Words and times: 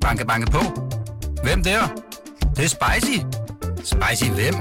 Banke, 0.00 0.26
banke 0.26 0.50
på. 0.50 0.62
Hvem 1.44 1.62
der? 1.62 1.80
Det, 2.40 2.56
det 2.56 2.64
er 2.64 2.68
spicy. 2.68 3.18
Spicy 3.76 4.30
hvem? 4.30 4.54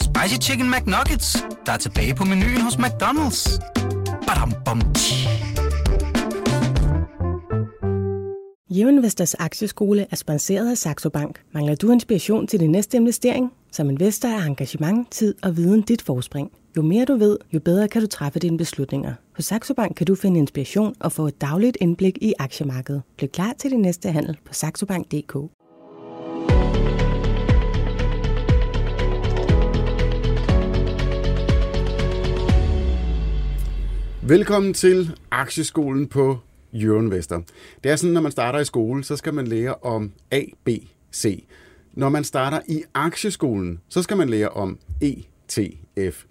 Spicy 0.00 0.48
Chicken 0.48 0.70
McNuggets, 0.70 1.44
der 1.66 1.72
er 1.72 1.76
tilbage 1.76 2.14
på 2.14 2.24
menuen 2.24 2.60
hos 2.60 2.74
McDonald's. 2.74 3.58
Badum, 4.26 4.52
bom, 4.64 4.80
tji. 4.94 5.28
Jævnvesters 8.70 9.34
Aktieskole 9.34 10.06
er 10.10 10.16
sponsoreret 10.16 10.70
af 10.70 10.78
Saxo 10.78 11.08
Bank. 11.08 11.40
Mangler 11.52 11.74
du 11.74 11.92
inspiration 11.92 12.46
til 12.46 12.60
din 12.60 12.70
næste 12.70 12.96
investering? 12.96 13.52
Som 13.72 13.90
investor 13.90 14.28
er 14.28 14.44
engagement, 14.44 15.10
tid 15.10 15.34
og 15.42 15.56
viden 15.56 15.82
dit 15.82 16.02
forspring. 16.02 16.52
Jo 16.76 16.82
mere 16.82 17.04
du 17.04 17.16
ved, 17.16 17.38
jo 17.52 17.60
bedre 17.60 17.88
kan 17.88 18.02
du 18.02 18.06
træffe 18.06 18.38
dine 18.38 18.58
beslutninger. 18.58 19.14
Hos 19.36 19.44
Saxo 19.44 19.74
Bank 19.74 19.96
kan 19.96 20.06
du 20.06 20.14
finde 20.14 20.38
inspiration 20.38 20.94
og 21.00 21.12
få 21.12 21.26
et 21.26 21.40
dagligt 21.40 21.76
indblik 21.80 22.18
i 22.20 22.34
aktiemarkedet. 22.38 23.02
Bliv 23.16 23.28
klar 23.28 23.54
til 23.58 23.70
din 23.70 23.80
næste 23.80 24.10
handel 24.12 24.38
på 24.44 24.54
saxobank.dk. 24.54 25.36
Velkommen 34.22 34.74
til 34.74 35.10
Aktieskolen 35.30 36.08
på 36.08 36.38
Euroinvestor. 36.74 37.42
Det 37.84 37.92
er 37.92 37.96
sådan, 37.96 38.14
når 38.14 38.20
man 38.20 38.32
starter 38.32 38.58
i 38.58 38.64
skole, 38.64 39.04
så 39.04 39.16
skal 39.16 39.34
man 39.34 39.46
lære 39.46 39.74
om 39.74 40.12
A, 40.30 40.42
B, 40.64 40.68
C. 41.12 41.44
Når 41.92 42.08
man 42.08 42.24
starter 42.24 42.60
i 42.68 42.82
aktieskolen, 42.94 43.80
så 43.88 44.02
skal 44.02 44.16
man 44.16 44.28
lære 44.28 44.48
om 44.48 44.78
ETF. 45.00 46.24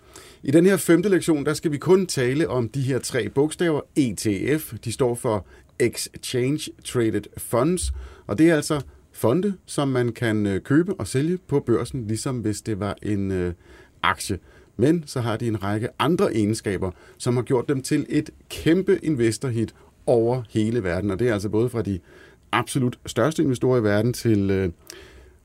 I 0.45 0.51
den 0.51 0.65
her 0.65 0.77
femte 0.77 1.09
lektion, 1.09 1.45
der 1.45 1.53
skal 1.53 1.71
vi 1.71 1.77
kun 1.77 2.07
tale 2.07 2.47
om 2.49 2.69
de 2.69 2.81
her 2.81 2.99
tre 2.99 3.29
bogstaver, 3.29 3.81
ETF. 3.95 4.73
De 4.85 4.91
står 4.91 5.15
for 5.15 5.45
Exchange 5.79 6.71
Traded 6.85 7.23
Funds, 7.37 7.93
og 8.27 8.37
det 8.37 8.49
er 8.49 8.55
altså 8.55 8.81
fonde, 9.11 9.53
som 9.65 9.87
man 9.87 10.11
kan 10.11 10.45
øh, 10.45 10.61
købe 10.61 10.93
og 10.93 11.07
sælge 11.07 11.37
på 11.47 11.59
børsen, 11.59 12.07
ligesom 12.07 12.39
hvis 12.39 12.61
det 12.61 12.79
var 12.79 12.95
en 13.01 13.31
øh, 13.31 13.53
aktie. 14.03 14.39
Men 14.77 15.03
så 15.05 15.21
har 15.21 15.37
de 15.37 15.47
en 15.47 15.63
række 15.63 15.89
andre 15.99 16.35
egenskaber, 16.35 16.91
som 17.17 17.35
har 17.35 17.43
gjort 17.43 17.69
dem 17.69 17.81
til 17.81 18.05
et 18.09 18.29
kæmpe 18.49 18.99
investorhit 19.03 19.75
over 20.05 20.43
hele 20.49 20.83
verden. 20.83 21.11
Og 21.11 21.19
det 21.19 21.29
er 21.29 21.33
altså 21.33 21.49
både 21.49 21.69
fra 21.69 21.81
de 21.81 21.99
absolut 22.51 22.99
største 23.05 23.43
investorer 23.43 23.79
i 23.79 23.83
verden 23.83 24.13
til 24.13 24.51
øh, 24.51 24.69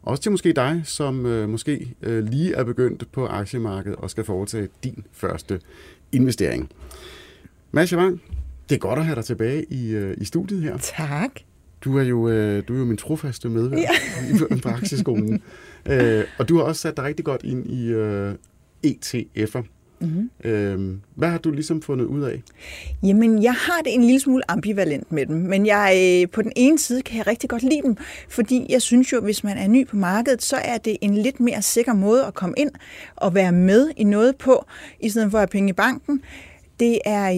også 0.03 0.23
til 0.23 0.33
måske 0.33 0.53
dig, 0.53 0.81
som 0.85 1.27
øh, 1.27 1.49
måske 1.49 1.95
øh, 2.03 2.25
lige 2.25 2.55
er 2.55 2.65
begyndt 2.65 3.13
på 3.13 3.27
aktiemarkedet 3.27 3.97
og 3.99 4.11
skal 4.11 4.25
foretage 4.25 4.69
din 4.85 5.05
første 5.13 5.61
investering. 6.13 6.71
Mads 7.71 7.93
Javang, 7.93 8.23
det 8.69 8.75
er 8.75 8.79
godt 8.79 8.99
at 8.99 9.05
have 9.05 9.17
dig 9.17 9.25
tilbage 9.25 9.65
i, 9.73 9.91
øh, 9.91 10.17
i 10.21 10.25
studiet 10.25 10.63
her. 10.63 10.77
Tak. 10.79 11.31
Du 11.85 11.99
er 11.99 12.03
jo, 12.03 12.29
øh, 12.29 12.63
du 12.69 12.75
er 12.75 12.79
jo 12.79 12.85
min 12.85 12.97
trofaste 12.97 13.49
medvært 13.49 13.81
ja. 13.81 14.57
på 14.63 14.69
aktieskolen. 14.69 15.43
øh, 15.91 16.25
og 16.39 16.49
du 16.49 16.57
har 16.57 16.65
også 16.65 16.81
sat 16.81 16.97
dig 16.97 17.05
rigtig 17.05 17.25
godt 17.25 17.43
ind 17.45 17.71
i 17.71 17.87
øh, 17.87 18.35
ETF'er. 18.87 19.63
Mm-hmm. 20.01 20.31
Øhm, 20.45 21.01
hvad 21.15 21.29
har 21.29 21.39
du 21.39 21.51
ligesom 21.51 21.83
fundet 21.83 22.05
ud 22.05 22.23
af? 22.23 22.43
Jamen, 23.03 23.43
jeg 23.43 23.53
har 23.53 23.81
det 23.85 23.95
en 23.95 24.03
lille 24.05 24.21
smule 24.21 24.51
ambivalent 24.51 25.13
med 25.13 25.27
dem, 25.27 25.37
men 25.37 25.67
jeg 25.67 26.21
øh, 26.23 26.31
på 26.31 26.43
den 26.43 26.53
ene 26.57 26.79
side 26.79 27.03
kan 27.03 27.17
jeg 27.19 27.27
rigtig 27.27 27.51
godt 27.51 27.63
lide 27.63 27.83
dem, 27.83 27.97
fordi 28.29 28.67
jeg 28.69 28.83
synes 28.83 29.13
jo, 29.13 29.21
hvis 29.21 29.45
man 29.45 29.59
er 29.59 29.69
ny 29.69 29.87
på 29.87 29.97
markedet, 29.97 30.43
så 30.43 30.57
er 30.57 30.79
det 30.79 30.97
en 31.01 31.15
lidt 31.15 31.41
mere 31.41 31.63
sikker 31.63 31.93
måde 31.93 32.25
at 32.25 32.35
komme 32.35 32.55
ind 32.59 32.71
og 33.17 33.35
være 33.35 33.53
med 33.53 33.91
i 33.97 34.05
noget 34.05 34.37
på, 34.37 34.65
i 35.01 35.09
stedet 35.09 35.31
for 35.31 35.39
at 35.39 35.43
have 35.43 35.49
penge 35.49 35.71
i 35.71 35.73
banken. 35.73 36.23
Det 36.81 36.99
er 37.05 37.29
øh, 37.31 37.37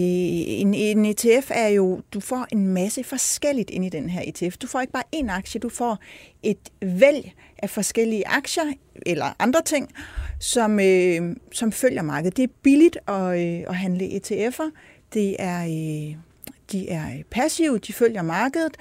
en, 0.61 0.73
en 0.73 1.05
ETF 1.05 1.51
er 1.53 1.67
jo, 1.67 2.01
du 2.13 2.19
får 2.19 2.47
en 2.51 2.67
masse 2.67 3.03
forskelligt 3.03 3.69
ind 3.69 3.85
i 3.85 3.89
den 3.89 4.09
her 4.09 4.21
ETF. 4.27 4.57
Du 4.57 4.67
får 4.67 4.81
ikke 4.81 4.93
bare 4.93 5.03
én 5.15 5.31
aktie, 5.31 5.59
du 5.59 5.69
får 5.69 5.99
et 6.43 6.69
vælg 6.81 7.33
af 7.57 7.69
forskellige 7.69 8.27
aktier 8.27 8.63
eller 9.05 9.35
andre 9.39 9.61
ting, 9.65 9.91
som, 10.39 10.79
øh, 10.79 11.35
som 11.51 11.71
følger 11.71 12.01
markedet. 12.01 12.37
Det 12.37 12.43
er 12.43 12.53
billigt 12.63 12.97
at, 13.07 13.39
øh, 13.39 13.63
at 13.67 13.75
handle 13.75 14.05
ETF'er. 14.05 14.71
Det 15.13 15.35
er, 15.39 15.63
øh, 15.63 16.15
de 16.71 16.89
er 16.89 17.23
passive, 17.31 17.77
de 17.77 17.93
følger 17.93 18.21
markedet. 18.21 18.77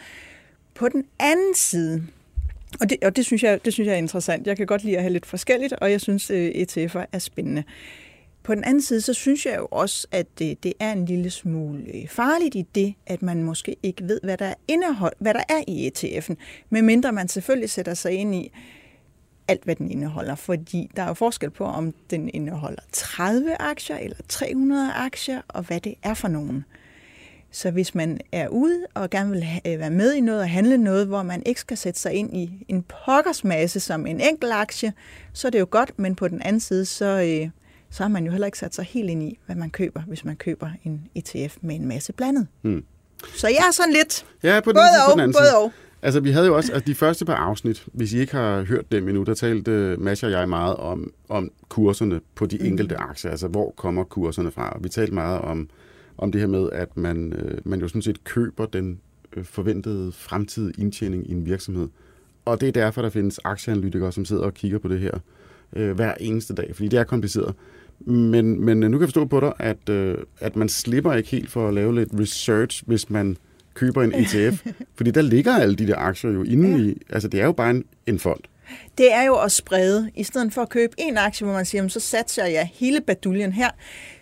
På 0.75 0.89
den 0.89 1.05
anden 1.19 1.55
side, 1.55 2.07
og 2.81 2.91
det, 2.91 2.99
og 3.05 3.17
det, 3.17 3.25
synes 3.25 3.43
jeg, 3.43 3.65
det 3.65 3.73
synes 3.73 3.87
jeg 3.87 3.95
er 3.95 3.99
interessant. 3.99 4.47
Jeg 4.47 4.57
kan 4.57 4.67
godt 4.67 4.85
lide 4.85 4.97
at 4.97 5.03
have 5.03 5.13
lidt 5.13 5.27
forskelligt, 5.27 5.73
og 5.73 5.91
jeg 5.91 6.01
synes, 6.01 6.31
øh, 6.31 6.51
ETF'er 6.51 7.05
er 7.13 7.19
spændende. 7.19 7.65
På 8.43 8.55
den 8.55 8.65
anden 8.65 8.83
side, 8.83 9.01
så 9.01 9.15
synes 9.15 9.47
jeg 9.47 9.57
jo 9.59 9.69
også, 9.71 10.07
at 10.11 10.27
det, 10.39 10.63
det 10.63 10.73
er 10.81 10.93
en 10.93 11.05
lille 11.05 11.31
smule 11.31 11.85
øh, 11.95 12.09
farligt 12.09 12.55
i 12.55 12.67
det, 12.75 12.95
at 13.07 13.23
man 13.23 13.43
måske 13.43 13.77
ikke 13.83 14.09
ved, 14.09 14.21
hvad 14.23 14.37
der 14.37 14.47
er, 14.47 14.55
indehold, 14.69 15.13
hvad 15.19 15.35
der 15.35 15.43
er 15.49 15.65
i 15.69 15.91
ETF'en, 15.91 16.35
medmindre 16.71 17.13
man 17.13 17.29
selvfølgelig 17.29 17.71
sætter 17.71 17.95
sig 17.95 18.13
ind 18.13 18.35
i, 18.35 18.53
alt, 19.51 19.65
hvad 19.65 19.77
den 19.77 19.91
indeholder, 19.91 20.35
fordi 20.35 20.91
der 20.97 21.03
er 21.03 21.09
jo 21.09 21.15
forskel 21.15 21.51
på, 21.51 21.65
om 21.65 21.95
den 22.11 22.31
indeholder 22.35 22.83
30 22.93 23.61
aktier 23.61 23.97
eller 23.97 24.17
300 24.29 24.93
aktier, 24.93 25.41
og 25.49 25.63
hvad 25.63 25.81
det 25.81 25.95
er 26.03 26.15
for 26.15 26.29
nogen. 26.29 26.65
Så 27.51 27.71
hvis 27.71 27.95
man 27.95 28.21
er 28.33 28.49
ude 28.49 28.87
og 28.95 29.11
gerne 29.11 29.31
vil 29.31 29.45
øh, 29.67 29.79
være 29.79 29.91
med 29.91 30.13
i 30.13 30.21
noget 30.21 30.41
og 30.41 30.51
handle 30.51 30.79
noget, 30.79 31.07
hvor 31.07 31.23
man 31.23 31.43
ikke 31.47 31.61
skal 31.61 31.77
sætte 31.77 32.01
sig 32.01 32.13
ind 32.13 32.37
i 32.37 32.65
en 32.69 32.83
pokkers 32.83 33.45
masse 33.45 33.81
som 33.81 34.07
en 34.07 34.21
enkelt 34.21 34.53
aktie, 34.53 34.93
så 35.33 35.49
er 35.49 35.51
det 35.51 35.61
jo 35.61 35.67
godt, 35.71 35.99
men 35.99 36.15
på 36.15 36.29
den 36.29 36.43
anden 36.43 36.61
side, 36.61 36.85
så, 36.85 37.07
øh, 37.07 37.51
så 37.91 38.03
har 38.03 38.09
man 38.09 38.25
jo 38.25 38.31
heller 38.31 38.47
ikke 38.47 38.59
sat 38.59 38.75
sig 38.75 38.85
helt 38.85 39.11
ind 39.11 39.23
i, 39.23 39.39
hvad 39.47 39.57
man 39.57 39.71
køber, 39.71 40.03
hvis 40.07 40.25
man 40.25 40.37
køber 40.37 40.69
en 40.85 41.09
ETF 41.15 41.57
med 41.61 41.75
en 41.75 41.89
masse 41.89 42.13
blandet. 42.13 42.47
Hmm. 42.63 42.85
Så 43.35 43.49
jeg 43.49 43.65
er 43.69 43.73
sådan 43.73 43.93
lidt 43.93 44.27
ja, 44.43 44.61
på 44.61 44.71
den, 44.71 44.77
både 44.77 44.85
og, 45.07 45.09
på 45.09 45.13
den 45.13 45.21
anden 45.21 45.35
både 45.35 45.65
og. 45.65 45.73
Altså, 46.03 46.21
vi 46.21 46.31
havde 46.31 46.47
jo 46.47 46.57
også, 46.57 46.73
altså 46.73 46.87
de 46.87 46.95
første 46.95 47.25
par 47.25 47.35
afsnit, 47.35 47.87
hvis 47.93 48.13
I 48.13 48.19
ikke 48.19 48.33
har 48.33 48.63
hørt 48.63 48.93
dem 48.93 49.09
endnu, 49.09 49.23
der 49.23 49.35
talte 49.35 49.97
Masha 49.99 50.27
og 50.27 50.33
jeg 50.33 50.49
meget 50.49 50.77
om, 50.77 51.13
om 51.29 51.51
kurserne 51.69 52.21
på 52.35 52.47
de 52.47 52.63
enkelte 52.63 52.95
mm. 52.95 53.03
aktier, 53.09 53.31
altså 53.31 53.49
hvor 53.49 53.75
kommer 53.77 54.05
kurserne 54.05 54.51
fra. 54.51 54.71
Og 54.71 54.85
vi 54.85 54.89
talte 54.89 55.15
meget 55.15 55.41
om, 55.41 55.69
om 56.19 56.33
det 56.33 56.41
her 56.41 56.49
med, 56.49 56.69
at 56.73 56.97
man, 56.97 57.33
øh, 57.33 57.59
man 57.65 57.81
jo 57.81 57.89
sådan 57.89 58.03
set 58.03 58.25
køber 58.25 58.67
den 58.67 59.01
øh, 59.37 59.45
forventede 59.45 60.13
fremtidige 60.13 60.81
indtjening 60.81 61.31
i 61.31 61.33
en 61.33 61.47
virksomhed. 61.47 61.89
Og 62.45 62.61
det 62.61 62.69
er 62.69 62.73
derfor, 62.73 63.03
der 63.03 63.11
findes 63.11 63.41
aktieanalytikere, 63.45 64.13
som 64.13 64.25
sidder 64.25 64.43
og 64.43 64.55
kigger 64.55 64.79
på 64.79 64.89
det 64.89 65.01
her 65.01 65.19
øh, 65.77 65.91
hver 65.91 66.15
eneste 66.21 66.55
dag, 66.55 66.71
fordi 66.75 66.89
det 66.89 66.99
er 66.99 67.05
kompliceret. 67.05 67.55
Men, 68.01 68.65
men 68.65 68.77
nu 68.79 68.91
kan 68.91 69.01
jeg 69.01 69.09
forstå 69.09 69.25
på 69.25 69.41
dig, 69.41 69.53
at, 69.59 69.89
øh, 69.89 70.19
at 70.41 70.57
man 70.57 70.69
slipper 70.69 71.15
ikke 71.15 71.31
helt 71.31 71.51
for 71.51 71.69
at 71.69 71.75
lave 71.75 71.95
lidt 71.95 72.09
research, 72.21 72.83
hvis 72.87 73.11
man 73.11 73.37
køber 73.75 74.03
en 74.03 74.15
ETF. 74.15 74.67
fordi 74.97 75.11
der 75.11 75.23
ligger 75.23 75.57
alle 75.57 75.77
de 75.77 75.87
der 75.87 75.97
aktier 75.97 76.31
jo 76.31 76.43
inde 76.43 76.71
ja. 76.71 76.77
i, 76.77 77.03
altså 77.11 77.29
det 77.29 77.41
er 77.41 77.45
jo 77.45 77.53
bare 77.53 77.71
en, 77.71 77.85
en 78.07 78.19
fond. 78.19 78.41
Det 78.99 79.13
er 79.13 79.23
jo 79.23 79.37
at 79.37 79.53
sprede. 79.53 80.11
I 80.15 80.23
stedet 80.23 80.53
for 80.53 80.63
at 80.63 80.69
købe 80.69 80.93
en 80.99 81.19
aktie, 81.19 81.45
hvor 81.45 81.55
man 81.55 81.65
siger, 81.65 81.89
så 81.89 82.01
satser 82.01 82.47
jeg 82.47 82.71
hele 82.75 83.01
baduljen 83.01 83.53
her, 83.53 83.71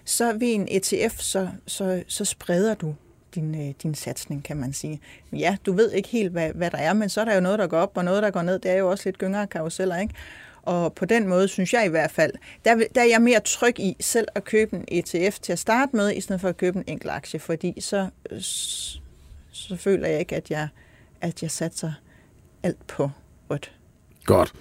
så 0.04 0.32
ved 0.32 0.54
en 0.54 0.68
ETF, 0.70 1.18
så, 1.18 1.48
så, 1.66 2.02
så 2.08 2.24
spreder 2.24 2.74
du 2.74 2.94
din, 3.34 3.68
øh, 3.68 3.74
din 3.82 3.94
satsning, 3.94 4.44
kan 4.44 4.56
man 4.56 4.72
sige. 4.72 5.00
Ja, 5.32 5.56
du 5.66 5.72
ved 5.72 5.92
ikke 5.92 6.08
helt, 6.08 6.32
hvad, 6.32 6.50
hvad 6.54 6.70
der 6.70 6.78
er, 6.78 6.92
men 6.92 7.08
så 7.08 7.20
er 7.20 7.24
der 7.24 7.34
jo 7.34 7.40
noget, 7.40 7.58
der 7.58 7.66
går 7.66 7.78
op, 7.78 7.96
og 7.96 8.04
noget, 8.04 8.22
der 8.22 8.30
går 8.30 8.42
ned. 8.42 8.58
Det 8.58 8.70
er 8.70 8.76
jo 8.76 8.90
også 8.90 9.02
lidt 9.06 9.18
gyngere 9.18 9.46
karuseller, 9.46 9.98
ikke? 9.98 10.14
Og 10.62 10.92
på 10.92 11.04
den 11.04 11.28
måde 11.28 11.48
synes 11.48 11.72
jeg 11.72 11.86
i 11.86 11.88
hvert 11.88 12.10
fald, 12.10 12.32
der, 12.64 12.74
der 12.94 13.00
er 13.00 13.06
jeg 13.06 13.22
mere 13.22 13.40
tryg 13.40 13.80
i 13.80 13.96
selv 14.00 14.28
at 14.34 14.44
købe 14.44 14.76
en 14.76 14.84
ETF 14.88 15.38
til 15.38 15.52
at 15.52 15.58
starte 15.58 15.96
med, 15.96 16.12
i 16.14 16.20
stedet 16.20 16.40
for 16.40 16.48
at 16.48 16.56
købe 16.56 16.78
en 16.78 16.84
enkelt 16.86 17.12
aktie, 17.12 17.40
fordi 17.40 17.80
så, 17.80 18.08
så 19.50 19.76
føler 19.76 20.08
jeg 20.08 20.20
ikke, 20.20 20.36
at 20.36 20.50
jeg, 20.50 20.68
at 21.20 21.42
jeg 21.42 21.50
satser 21.50 21.92
alt 22.62 22.86
på 22.86 23.10
rødt. 23.50 23.72
Godt. 24.24 24.52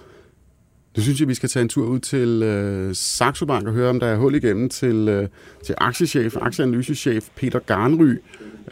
Nu 0.96 1.02
synes 1.02 1.20
jeg, 1.20 1.28
vi 1.28 1.34
skal 1.34 1.48
tage 1.48 1.62
en 1.62 1.68
tur 1.68 1.86
ud 1.86 1.98
til 1.98 2.42
øh, 2.42 2.94
Saxo 2.94 3.46
Bank 3.46 3.66
og 3.66 3.72
høre, 3.72 3.90
om 3.90 4.00
der 4.00 4.06
er 4.06 4.16
hul 4.16 4.34
igennem 4.34 4.68
til, 4.68 5.08
øh, 5.08 5.28
til 5.64 5.74
aktiechef, 5.78 6.36
aktieanalysechef 6.36 7.28
Peter 7.36 7.58
Garnry. 7.58 8.16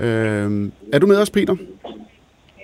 Øh, 0.01 0.71
er 0.93 0.99
du 0.99 1.07
med 1.07 1.17
os, 1.17 1.31
Peter? 1.31 1.57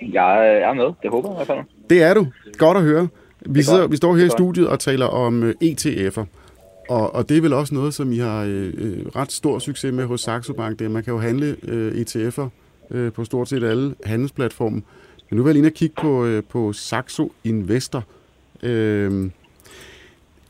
Jeg 0.01 0.47
er 0.61 0.73
med, 0.73 0.93
det 1.03 1.11
håber 1.11 1.29
jeg 1.29 1.35
i 1.35 1.37
hvert 1.37 1.47
fald. 1.47 1.65
Det 1.89 2.03
er 2.03 2.13
du. 2.13 2.27
Godt 2.57 2.77
at 2.77 2.83
høre. 2.83 3.07
Vi, 3.45 3.63
sidder, 3.63 3.87
vi 3.87 3.95
står 3.95 4.15
her 4.15 4.25
i 4.25 4.29
studiet 4.29 4.67
og 4.67 4.79
taler 4.79 5.05
om 5.05 5.43
øh, 5.43 5.55
ETF'er. 5.63 6.25
Og, 6.89 7.15
og 7.15 7.29
det 7.29 7.37
er 7.37 7.41
vel 7.41 7.53
også 7.53 7.73
noget, 7.73 7.93
som 7.93 8.11
I 8.11 8.17
har 8.17 8.43
øh, 8.43 8.73
øh, 8.77 9.05
ret 9.15 9.31
stor 9.31 9.59
succes 9.59 9.93
med 9.93 10.05
hos 10.05 10.21
Saxo 10.21 10.53
Bank. 10.53 10.79
Det, 10.79 10.91
man 10.91 11.03
kan 11.03 11.13
jo 11.13 11.19
handle 11.19 11.55
øh, 11.63 12.01
ETF'er 12.01 12.47
øh, 12.91 13.11
på 13.11 13.25
stort 13.25 13.49
set 13.49 13.63
alle 13.63 13.95
handelsplatforme. 14.03 14.81
Men 15.29 15.37
nu 15.37 15.43
vil 15.43 15.55
jeg 15.55 15.61
lige 15.61 15.71
kigge 15.71 15.95
på, 16.01 16.25
øh, 16.25 16.43
på 16.49 16.73
Saxo 16.73 17.31
Investor. 17.43 18.03
Øh, 18.63 19.29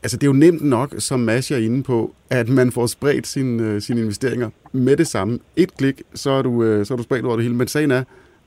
altså 0.02 0.16
det 0.16 0.22
er 0.22 0.28
jo 0.28 0.32
nemt 0.32 0.62
nok, 0.62 0.94
som 0.98 1.20
Mads 1.20 1.50
er 1.50 1.56
inde 1.56 1.82
på, 1.82 2.14
at 2.30 2.48
man 2.48 2.72
får 2.72 2.86
spredt 2.86 3.26
sin, 3.26 3.60
øh, 3.60 3.82
sine 3.82 4.00
investeringer 4.00 4.50
med 4.72 4.96
det 4.96 5.06
samme. 5.06 5.38
Et 5.56 5.76
klik, 5.76 6.02
så 6.14 6.30
er, 6.30 6.42
du, 6.42 6.62
øh, 6.62 6.86
så 6.86 6.94
er 6.94 6.96
du 6.96 7.02
spredt 7.02 7.24
over 7.24 7.36
det 7.36 7.42
hele. 7.42 7.56
Men 7.56 7.68
sagen 7.68 7.90
er, 7.90 8.04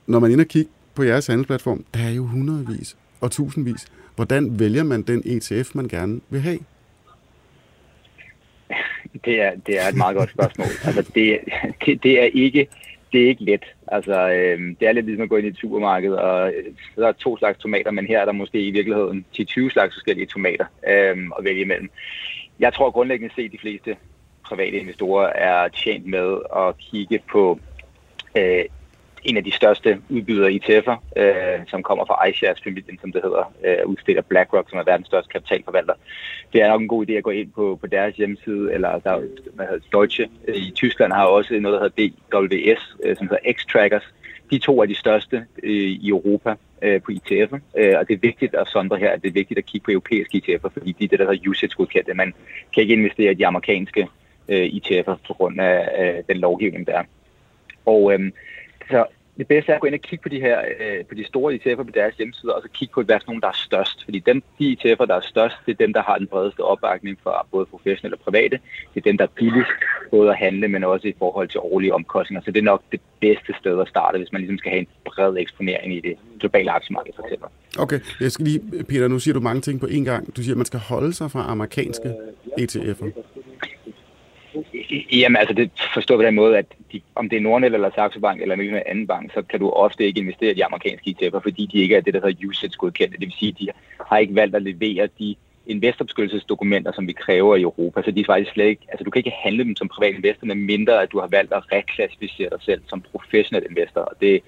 når 0.07 0.19
man 0.19 0.31
er 0.31 0.33
inde 0.33 0.41
og 0.41 0.47
kigge 0.47 0.71
på 0.95 1.03
jeres 1.03 1.27
handelsplatform, 1.27 1.83
der 1.93 1.99
er 1.99 2.09
jo 2.09 2.25
hundredvis 2.25 2.97
og 3.21 3.31
tusindvis. 3.31 3.85
Hvordan 4.17 4.59
vælger 4.59 4.83
man 4.83 5.01
den 5.01 5.21
ETF, 5.25 5.75
man 5.75 5.87
gerne 5.87 6.21
vil 6.29 6.41
have? 6.41 6.59
Det 9.25 9.41
er, 9.41 9.51
det 9.67 9.79
er 9.79 9.87
et 9.87 9.97
meget 9.97 10.15
godt 10.15 10.29
spørgsmål. 10.29 10.67
Altså, 10.87 11.01
det, 11.15 11.39
det, 11.85 12.03
det 12.03 12.21
er 12.21 12.29
ikke 12.33 12.67
det 13.11 13.23
er 13.23 13.27
ikke 13.27 13.43
let. 13.43 13.65
Altså, 13.87 14.29
øh, 14.29 14.59
det 14.79 14.87
er 14.87 14.91
lidt 14.91 15.05
ligesom 15.05 15.23
at 15.23 15.29
gå 15.29 15.35
ind 15.35 15.45
i 15.45 15.49
et 15.49 15.57
supermarked, 15.57 16.11
og 16.11 16.47
øh, 16.47 16.63
der 16.95 17.07
er 17.07 17.11
to 17.11 17.37
slags 17.37 17.59
tomater, 17.59 17.91
men 17.91 18.07
her 18.07 18.19
er 18.19 18.25
der 18.25 18.31
måske 18.31 18.61
i 18.61 18.71
virkeligheden 18.71 19.25
10-20 19.39 19.69
slags 19.69 19.95
forskellige 19.95 20.27
tomater 20.27 20.65
øh, 20.87 21.17
at 21.37 21.43
vælge 21.43 21.61
imellem. 21.61 21.89
Jeg 22.59 22.73
tror 22.73 22.91
grundlæggende 22.91 23.35
set, 23.35 23.45
at 23.45 23.51
de 23.51 23.57
fleste 23.61 23.95
private 24.45 24.77
investorer 24.77 25.27
er 25.27 25.67
tjent 25.67 26.05
med 26.05 26.37
at 26.55 26.77
kigge 26.77 27.19
på 27.31 27.59
øh, 28.37 28.65
en 29.27 29.37
af 29.37 29.43
de 29.43 29.51
største 29.51 30.01
udbydere 30.09 30.51
ETF'er, 30.51 30.97
øh, 31.21 31.59
som 31.67 31.83
kommer 31.83 32.05
fra 32.05 32.27
iShares-familien, 32.27 32.99
som 33.01 33.11
det 33.11 33.21
hedder, 33.23 33.53
øh, 33.65 33.85
udstiller 33.85 34.21
BlackRock, 34.21 34.69
som 34.69 34.79
er 34.79 34.83
verdens 34.83 35.07
største 35.07 35.31
kapitalforvalter. 35.31 35.93
Det 36.53 36.61
er 36.61 36.67
nok 36.69 36.81
en 36.81 36.87
god 36.87 37.09
idé 37.09 37.13
at 37.13 37.23
gå 37.23 37.29
ind 37.29 37.51
på, 37.51 37.77
på 37.81 37.87
deres 37.87 38.15
hjemmeside, 38.15 38.73
eller 38.73 38.99
der, 38.99 39.21
hvad 39.53 39.65
hedder 39.65 39.87
Deutsche 39.91 40.29
øh, 40.47 40.55
i 40.55 40.71
Tyskland 40.75 41.13
har 41.13 41.25
også 41.25 41.59
noget, 41.59 41.81
der 41.81 41.83
hedder 41.83 42.09
DWS, 42.31 42.95
øh, 43.03 43.15
som 43.17 43.27
hedder 43.27 43.53
X-Trackers. 43.53 44.13
De 44.51 44.59
to 44.59 44.81
er 44.81 44.85
de 44.85 44.95
største 44.95 45.45
øh, 45.63 45.89
i 46.05 46.09
Europa 46.09 46.55
øh, 46.81 47.01
på 47.01 47.11
ETF'er, 47.11 47.59
øh, 47.77 47.95
og 47.99 48.07
det 48.07 48.13
er 48.13 48.19
vigtigt 48.21 48.55
at 48.55 48.67
sondre 48.67 48.97
her, 48.97 49.11
at 49.11 49.21
det 49.21 49.29
er 49.29 49.33
vigtigt 49.33 49.57
at 49.57 49.65
kigge 49.65 49.85
på 49.85 49.91
europæiske 49.91 50.41
ETF'er, 50.45 50.69
fordi 50.73 50.91
de 50.91 51.03
er 51.03 51.07
det, 51.07 51.19
der 51.19 51.31
hedder 51.31 51.49
usage-godkendte. 51.49 52.13
Man 52.13 52.33
kan 52.73 52.81
ikke 52.83 52.93
investere 52.93 53.31
i 53.31 53.35
de 53.35 53.47
amerikanske 53.47 54.07
øh, 54.49 54.65
ETF'er 54.65 55.15
på 55.27 55.33
grund 55.33 55.61
af 55.61 55.77
øh, 56.01 56.23
den 56.29 56.37
lovgivning, 56.37 56.87
der 56.87 56.93
er. 56.93 57.03
Og 57.85 58.13
øh, 58.13 58.31
så 58.89 59.05
det 59.37 59.47
bedste 59.47 59.71
er 59.71 59.75
at 59.75 59.81
gå 59.81 59.87
ind 59.87 59.95
og 59.95 60.01
kigge 60.01 60.23
på 60.23 60.29
de 60.29 60.39
her 60.39 60.61
øh, 60.79 61.05
på 61.05 61.15
de 61.15 61.25
store 61.25 61.53
ETF'er 61.55 61.83
på 61.83 61.91
deres 61.93 62.15
hjemmeside, 62.15 62.55
og 62.55 62.61
så 62.61 62.69
kigge 62.73 62.93
på, 62.93 63.01
hvad 63.01 63.15
er 63.15 63.19
nogen, 63.27 63.41
der 63.41 63.47
er 63.47 63.59
størst. 63.67 64.03
Fordi 64.03 64.19
dem, 64.19 64.43
de 64.59 64.77
ETF'er, 64.77 65.05
der 65.05 65.15
er 65.15 65.21
størst, 65.21 65.55
det 65.65 65.71
er 65.71 65.85
dem, 65.85 65.93
der 65.93 66.01
har 66.01 66.17
den 66.17 66.27
bredeste 66.27 66.59
opbakning 66.59 67.17
fra 67.23 67.45
både 67.51 67.65
professionelle 67.65 68.17
og 68.17 68.19
private. 68.19 68.59
Det 68.93 68.99
er 68.99 69.09
dem, 69.09 69.17
der 69.17 69.23
er 69.25 69.33
billigst 69.35 69.79
både 70.11 70.29
at 70.29 70.37
handle, 70.37 70.67
men 70.67 70.83
også 70.83 71.07
i 71.07 71.13
forhold 71.19 71.47
til 71.47 71.59
årlige 71.59 71.93
omkostninger. 71.93 72.41
Så 72.43 72.51
det 72.51 72.59
er 72.59 72.63
nok 72.73 72.81
det 72.91 73.01
bedste 73.19 73.53
sted 73.59 73.81
at 73.81 73.87
starte, 73.87 74.17
hvis 74.17 74.31
man 74.31 74.41
ligesom 74.41 74.57
skal 74.57 74.71
have 74.71 74.79
en 74.79 74.87
bred 75.05 75.37
eksponering 75.37 75.95
i 75.95 75.99
det 75.99 76.15
globale 76.39 76.71
aktiemarked, 76.71 77.13
for 77.15 77.23
eksempel. 77.23 77.49
Okay, 77.79 77.99
jeg 78.19 78.31
skal 78.31 78.45
lige, 78.45 78.61
Peter, 78.89 79.07
nu 79.07 79.19
siger 79.19 79.33
du 79.33 79.39
mange 79.39 79.61
ting 79.61 79.79
på 79.79 79.85
én 79.85 80.03
gang. 80.03 80.35
Du 80.37 80.43
siger, 80.43 80.53
at 80.53 80.57
man 80.57 80.65
skal 80.65 80.79
holde 80.79 81.13
sig 81.13 81.31
fra 81.31 81.45
amerikanske 81.47 82.13
ETF'er. 82.59 83.09
Jamen 85.11 85.35
altså, 85.35 85.53
det 85.53 85.71
forstår 85.93 86.15
på 86.15 86.23
den 86.23 86.35
måde, 86.35 86.57
at 86.57 86.65
de, 86.91 87.01
om 87.15 87.29
det 87.29 87.37
er 87.37 87.41
Nordnet 87.41 87.73
eller 87.73 87.89
Saxo 87.95 88.19
Bank 88.19 88.41
eller 88.41 88.55
en 88.55 88.81
anden 88.85 89.07
bank, 89.07 89.33
så 89.33 89.41
kan 89.41 89.59
du 89.59 89.69
ofte 89.69 90.05
ikke 90.05 90.19
investere 90.19 90.51
i 90.51 90.53
de 90.53 90.65
amerikanske 90.65 91.15
ETF'er, 91.21 91.39
fordi 91.39 91.69
de 91.71 91.79
ikke 91.79 91.95
er 91.95 92.01
det, 92.01 92.13
der 92.13 92.21
hedder 92.25 92.47
usage-godkendte. 92.47 93.17
Det 93.17 93.25
vil 93.25 93.35
sige, 93.39 93.49
at 93.49 93.59
de 93.59 93.67
har 94.09 94.17
ikke 94.17 94.35
valgt 94.35 94.55
at 94.55 94.61
levere 94.61 95.07
de 95.19 95.35
investorbeskyttelsesdokumenter, 95.67 96.91
som 96.91 97.07
vi 97.07 97.13
kræver 97.13 97.55
i 97.55 97.61
Europa. 97.61 98.01
Så 98.01 98.11
de 98.11 98.19
er 98.19 98.25
faktisk 98.25 98.51
slet 98.51 98.65
ikke, 98.65 98.85
altså 98.89 99.03
du 99.03 99.09
kan 99.09 99.19
ikke 99.19 99.33
handle 99.43 99.63
dem 99.63 99.75
som 99.75 99.87
privat 99.87 100.15
investor, 100.15 100.47
med 100.47 100.55
mindre 100.55 101.01
at 101.01 101.11
du 101.11 101.19
har 101.19 101.27
valgt 101.27 101.53
at 101.53 101.71
reklassificere 101.71 102.49
dig 102.49 102.61
selv 102.61 102.81
som 102.87 103.01
professionel 103.01 103.65
investor. 103.69 104.01
Og 104.01 104.15
det, 104.21 104.41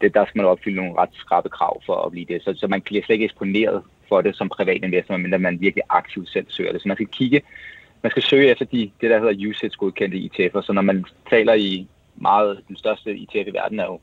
det, 0.00 0.14
der 0.14 0.24
skal 0.24 0.38
man 0.38 0.46
opfylde 0.46 0.76
nogle 0.76 0.98
ret 0.98 1.10
skrappe 1.12 1.48
krav 1.48 1.82
for 1.86 1.94
at 1.94 2.12
blive 2.12 2.26
det. 2.26 2.42
Så, 2.42 2.54
så 2.56 2.66
man 2.68 2.80
bliver 2.80 3.02
slet 3.02 3.14
ikke 3.14 3.24
eksponeret 3.24 3.82
for 4.08 4.20
det 4.20 4.36
som 4.36 4.48
privat 4.48 4.84
investor, 4.84 5.16
medmindre 5.16 5.38
man 5.38 5.60
virkelig 5.60 5.82
aktivt 5.90 6.28
selv 6.28 6.46
søger 6.48 6.72
det. 6.72 6.82
Så 6.82 6.88
man 6.88 6.96
skal 6.96 7.06
kigge 7.06 7.42
man 8.02 8.10
skal 8.10 8.22
søge 8.22 8.50
efter 8.50 8.64
de, 8.64 8.90
det, 9.00 9.10
der 9.10 9.18
hedder 9.18 9.48
usage-godkendte 9.48 10.18
ETF'er. 10.18 10.62
Så 10.62 10.72
når 10.72 10.82
man 10.82 11.04
taler 11.30 11.54
i 11.54 11.86
meget, 12.16 12.60
den 12.68 12.76
største 12.76 13.10
ETF 13.10 13.48
i 13.48 13.50
verden 13.50 13.80
er 13.80 13.84
jo 13.84 14.00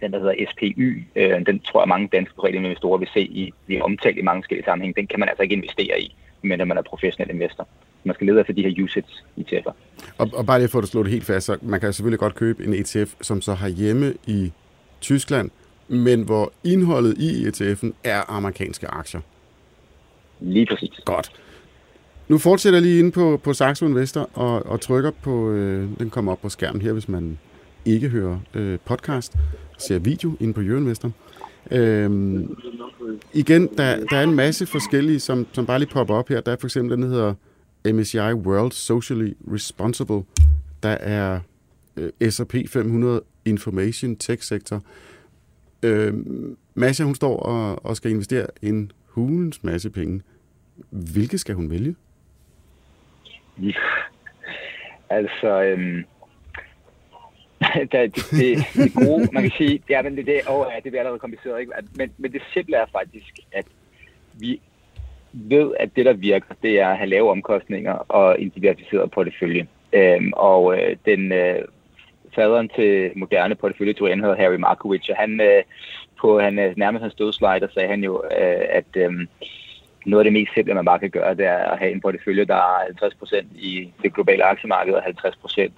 den, 0.00 0.12
der 0.12 0.18
hedder 0.18 0.34
SPY. 0.50 1.04
Øh, 1.16 1.46
den 1.46 1.60
tror 1.60 1.80
jeg, 1.80 1.88
mange 1.88 2.08
danske 2.12 2.34
private 2.34 2.56
investorer 2.56 2.98
vil 2.98 3.08
se 3.14 3.20
i, 3.20 3.52
i 3.68 3.80
omtalt 3.80 4.18
i 4.18 4.22
mange 4.22 4.42
forskellige 4.42 4.64
sammenhæng. 4.64 4.96
Den 4.96 5.06
kan 5.06 5.20
man 5.20 5.28
altså 5.28 5.42
ikke 5.42 5.54
investere 5.54 6.00
i, 6.00 6.16
medmindre 6.42 6.66
man 6.66 6.78
er 6.78 6.82
professionel 6.82 7.30
investor. 7.30 7.68
Man 8.04 8.14
skal 8.14 8.26
lede 8.26 8.40
efter 8.40 8.52
de 8.52 8.62
her 8.62 8.84
usage 8.84 9.06
ETF'er. 9.38 9.72
Og, 10.18 10.30
og 10.34 10.46
bare 10.46 10.58
lige 10.58 10.68
for 10.68 10.78
at 10.78 10.88
slå 10.88 11.02
det 11.02 11.10
helt 11.10 11.24
fast, 11.24 11.46
så 11.46 11.58
man 11.62 11.80
kan 11.80 11.92
selvfølgelig 11.92 12.18
godt 12.18 12.34
købe 12.34 12.64
en 12.64 12.74
ETF, 12.74 13.14
som 13.20 13.40
så 13.40 13.54
har 13.54 13.68
hjemme 13.68 14.14
i 14.26 14.52
Tyskland, 15.00 15.50
men 15.88 16.22
hvor 16.22 16.52
indholdet 16.64 17.18
i 17.18 17.44
ETF'en 17.48 17.92
er 18.04 18.30
amerikanske 18.30 18.86
aktier. 18.86 19.20
Lige 20.40 20.66
præcis. 20.66 21.00
Godt. 21.04 21.32
Nu 22.28 22.38
fortsætter 22.38 22.78
jeg 22.78 22.82
lige 22.82 22.98
inde 22.98 23.12
på, 23.12 23.40
på 23.44 23.52
Saxo 23.52 23.86
Investor 23.86 24.30
og, 24.34 24.66
og 24.66 24.80
trykker 24.80 25.10
på, 25.22 25.50
øh, 25.50 25.88
den 25.98 26.10
kommer 26.10 26.32
op 26.32 26.42
på 26.42 26.48
skærmen 26.48 26.82
her, 26.82 26.92
hvis 26.92 27.08
man 27.08 27.38
ikke 27.84 28.08
hører 28.08 28.38
øh, 28.54 28.78
podcast, 28.84 29.36
ser 29.78 29.98
video 29.98 30.36
inde 30.40 30.52
på 30.52 30.60
Jørgen 30.60 31.14
Øhm, 31.70 32.56
igen, 33.32 33.68
der, 33.76 34.04
der 34.10 34.16
er 34.16 34.22
en 34.22 34.34
masse 34.34 34.66
forskellige, 34.66 35.20
som, 35.20 35.46
som 35.52 35.66
bare 35.66 35.78
lige 35.78 35.90
popper 35.92 36.14
op 36.14 36.28
her. 36.28 36.40
Der 36.40 36.52
er 36.52 36.56
for 36.60 36.66
eksempel 36.66 36.96
den, 36.96 37.02
der 37.02 37.08
hedder 37.08 37.34
MSCI 37.92 38.18
World 38.18 38.72
Socially 38.72 39.32
Responsible. 39.52 40.22
Der 40.82 40.88
er 40.88 41.40
øh, 41.96 42.30
S&P 42.30 42.54
500 42.68 43.20
Information 43.44 44.16
Tech 44.16 44.42
Sector. 44.48 44.82
Øh, 45.82 46.14
Masha, 46.74 47.04
hun 47.04 47.14
står 47.14 47.36
og, 47.36 47.86
og 47.86 47.96
skal 47.96 48.10
investere 48.10 48.46
en 48.62 48.92
hulens 49.06 49.64
masse 49.64 49.90
penge. 49.90 50.22
Hvilke 50.90 51.38
skal 51.38 51.54
hun 51.54 51.70
vælge? 51.70 51.94
Ja. 53.58 53.72
Altså, 55.10 55.62
øhm, 55.62 56.04
det, 57.92 57.92
det, 57.92 58.14
det, 58.30 58.58
det 58.74 58.94
gode, 58.94 59.28
man 59.32 59.42
kan 59.42 59.52
sige, 59.56 59.82
det 59.88 59.96
er, 59.96 60.02
det, 60.02 60.26
det, 60.26 60.40
oh, 60.48 60.66
ja, 60.70 60.76
det 60.76 60.82
bliver 60.82 61.00
allerede 61.00 61.18
kompliceret, 61.18 61.60
ikke? 61.60 61.72
Men, 61.94 62.12
men 62.18 62.32
det 62.32 62.42
simple 62.54 62.76
er 62.76 62.86
faktisk, 62.92 63.38
at 63.52 63.64
vi 64.40 64.60
ved, 65.32 65.72
at 65.80 65.90
det, 65.96 66.06
der 66.06 66.12
virker, 66.12 66.54
det 66.62 66.80
er 66.80 66.88
at 66.88 66.96
have 66.98 67.08
lave 67.08 67.30
omkostninger 67.30 67.92
og 67.92 68.42
en 68.42 68.48
diversificeret 68.48 69.10
portefølje. 69.10 69.66
Øhm, 69.92 70.32
og 70.36 70.78
øh, 70.78 70.96
den 71.06 71.32
øh, 71.32 71.58
faderen 72.34 72.68
til 72.68 73.10
moderne 73.16 73.54
porteføljeteorien 73.54 74.20
hedder 74.20 74.36
Harry 74.36 74.56
Markowitz, 74.56 75.08
og 75.08 75.16
han 75.16 75.40
øh, 75.40 75.62
på 76.20 76.40
han, 76.40 76.58
øh, 76.58 76.74
nærmest 76.76 77.02
hans 77.02 77.14
dødslejde, 77.14 77.66
der 77.66 77.72
sagde 77.72 77.88
han 77.88 78.04
jo, 78.04 78.24
øh, 78.24 78.64
at 78.68 78.96
øh, 78.96 79.12
noget 80.06 80.20
af 80.20 80.24
det 80.24 80.32
mest 80.32 80.54
simple, 80.54 80.74
man 80.74 80.84
bare 80.84 80.98
kan 80.98 81.10
gøre, 81.10 81.34
det 81.34 81.46
er 81.46 81.58
at 81.58 81.78
have 81.78 81.92
en 81.92 82.00
portefølje, 82.00 82.44
der 82.44 82.54
er 82.54 83.06
50% 83.32 83.44
i 83.54 83.92
det 84.02 84.14
globale 84.14 84.44
aktiemarked 84.44 84.94
og 84.94 85.02
50% 85.04 85.70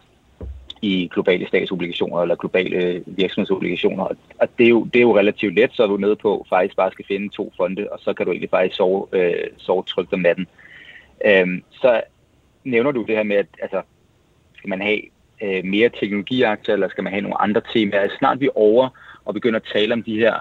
i 0.83 1.09
globale 1.13 1.49
statsobligationer 1.49 2.23
eller 2.23 2.37
globale 2.37 2.77
øh, 2.77 3.03
virksomhedsobligationer. 3.07 4.05
Og 4.39 4.49
det 4.59 4.65
er, 4.65 4.71
jo, 4.71 4.85
det 4.85 4.97
er 4.97 5.03
jo 5.03 5.19
relativt 5.19 5.55
let, 5.55 5.71
så 5.73 5.83
er 5.83 5.87
du 5.87 5.97
nede 5.97 6.17
på 6.17 6.47
faktisk 6.49 6.77
bare 6.77 6.93
skal 6.93 7.05
finde 7.09 7.29
to 7.29 7.53
fonde, 7.57 7.89
og 7.93 7.99
så 8.03 8.13
kan 8.13 8.27
du 8.27 8.33
egentlig 8.33 8.51
faktisk 8.51 8.77
sove, 8.77 9.07
øh, 9.13 9.47
sove 9.57 9.83
trygt 9.83 10.13
om 10.13 10.21
natten. 10.21 10.47
Øhm, 11.27 11.63
så 11.71 12.03
nævner 12.65 12.91
du 12.91 13.03
det 13.03 13.17
her 13.17 13.23
med, 13.23 13.37
at 13.37 13.47
altså, 13.63 13.83
skal 14.57 14.69
man 14.69 14.81
have 14.83 15.01
øh, 15.43 15.65
mere 15.65 15.89
teknologiaktier, 15.89 16.75
eller 16.75 16.89
skal 16.89 17.05
man 17.05 17.13
have 17.13 17.23
nogle 17.23 17.41
andre 17.41 17.63
temaer? 17.73 18.09
Snart 18.19 18.41
vi 18.41 18.47
er 18.47 18.59
over 18.59 18.89
og 19.25 19.35
begynder 19.35 19.61
at 19.61 19.69
tale 19.73 19.93
om 19.93 20.03
de 20.03 20.19
her 20.19 20.35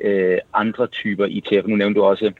øh, 0.00 0.38
andre 0.54 0.86
typer 0.86 1.26
ETF. 1.30 1.66
Nu 1.66 1.76
nævnte 1.76 2.00
du 2.00 2.04
også 2.04 2.32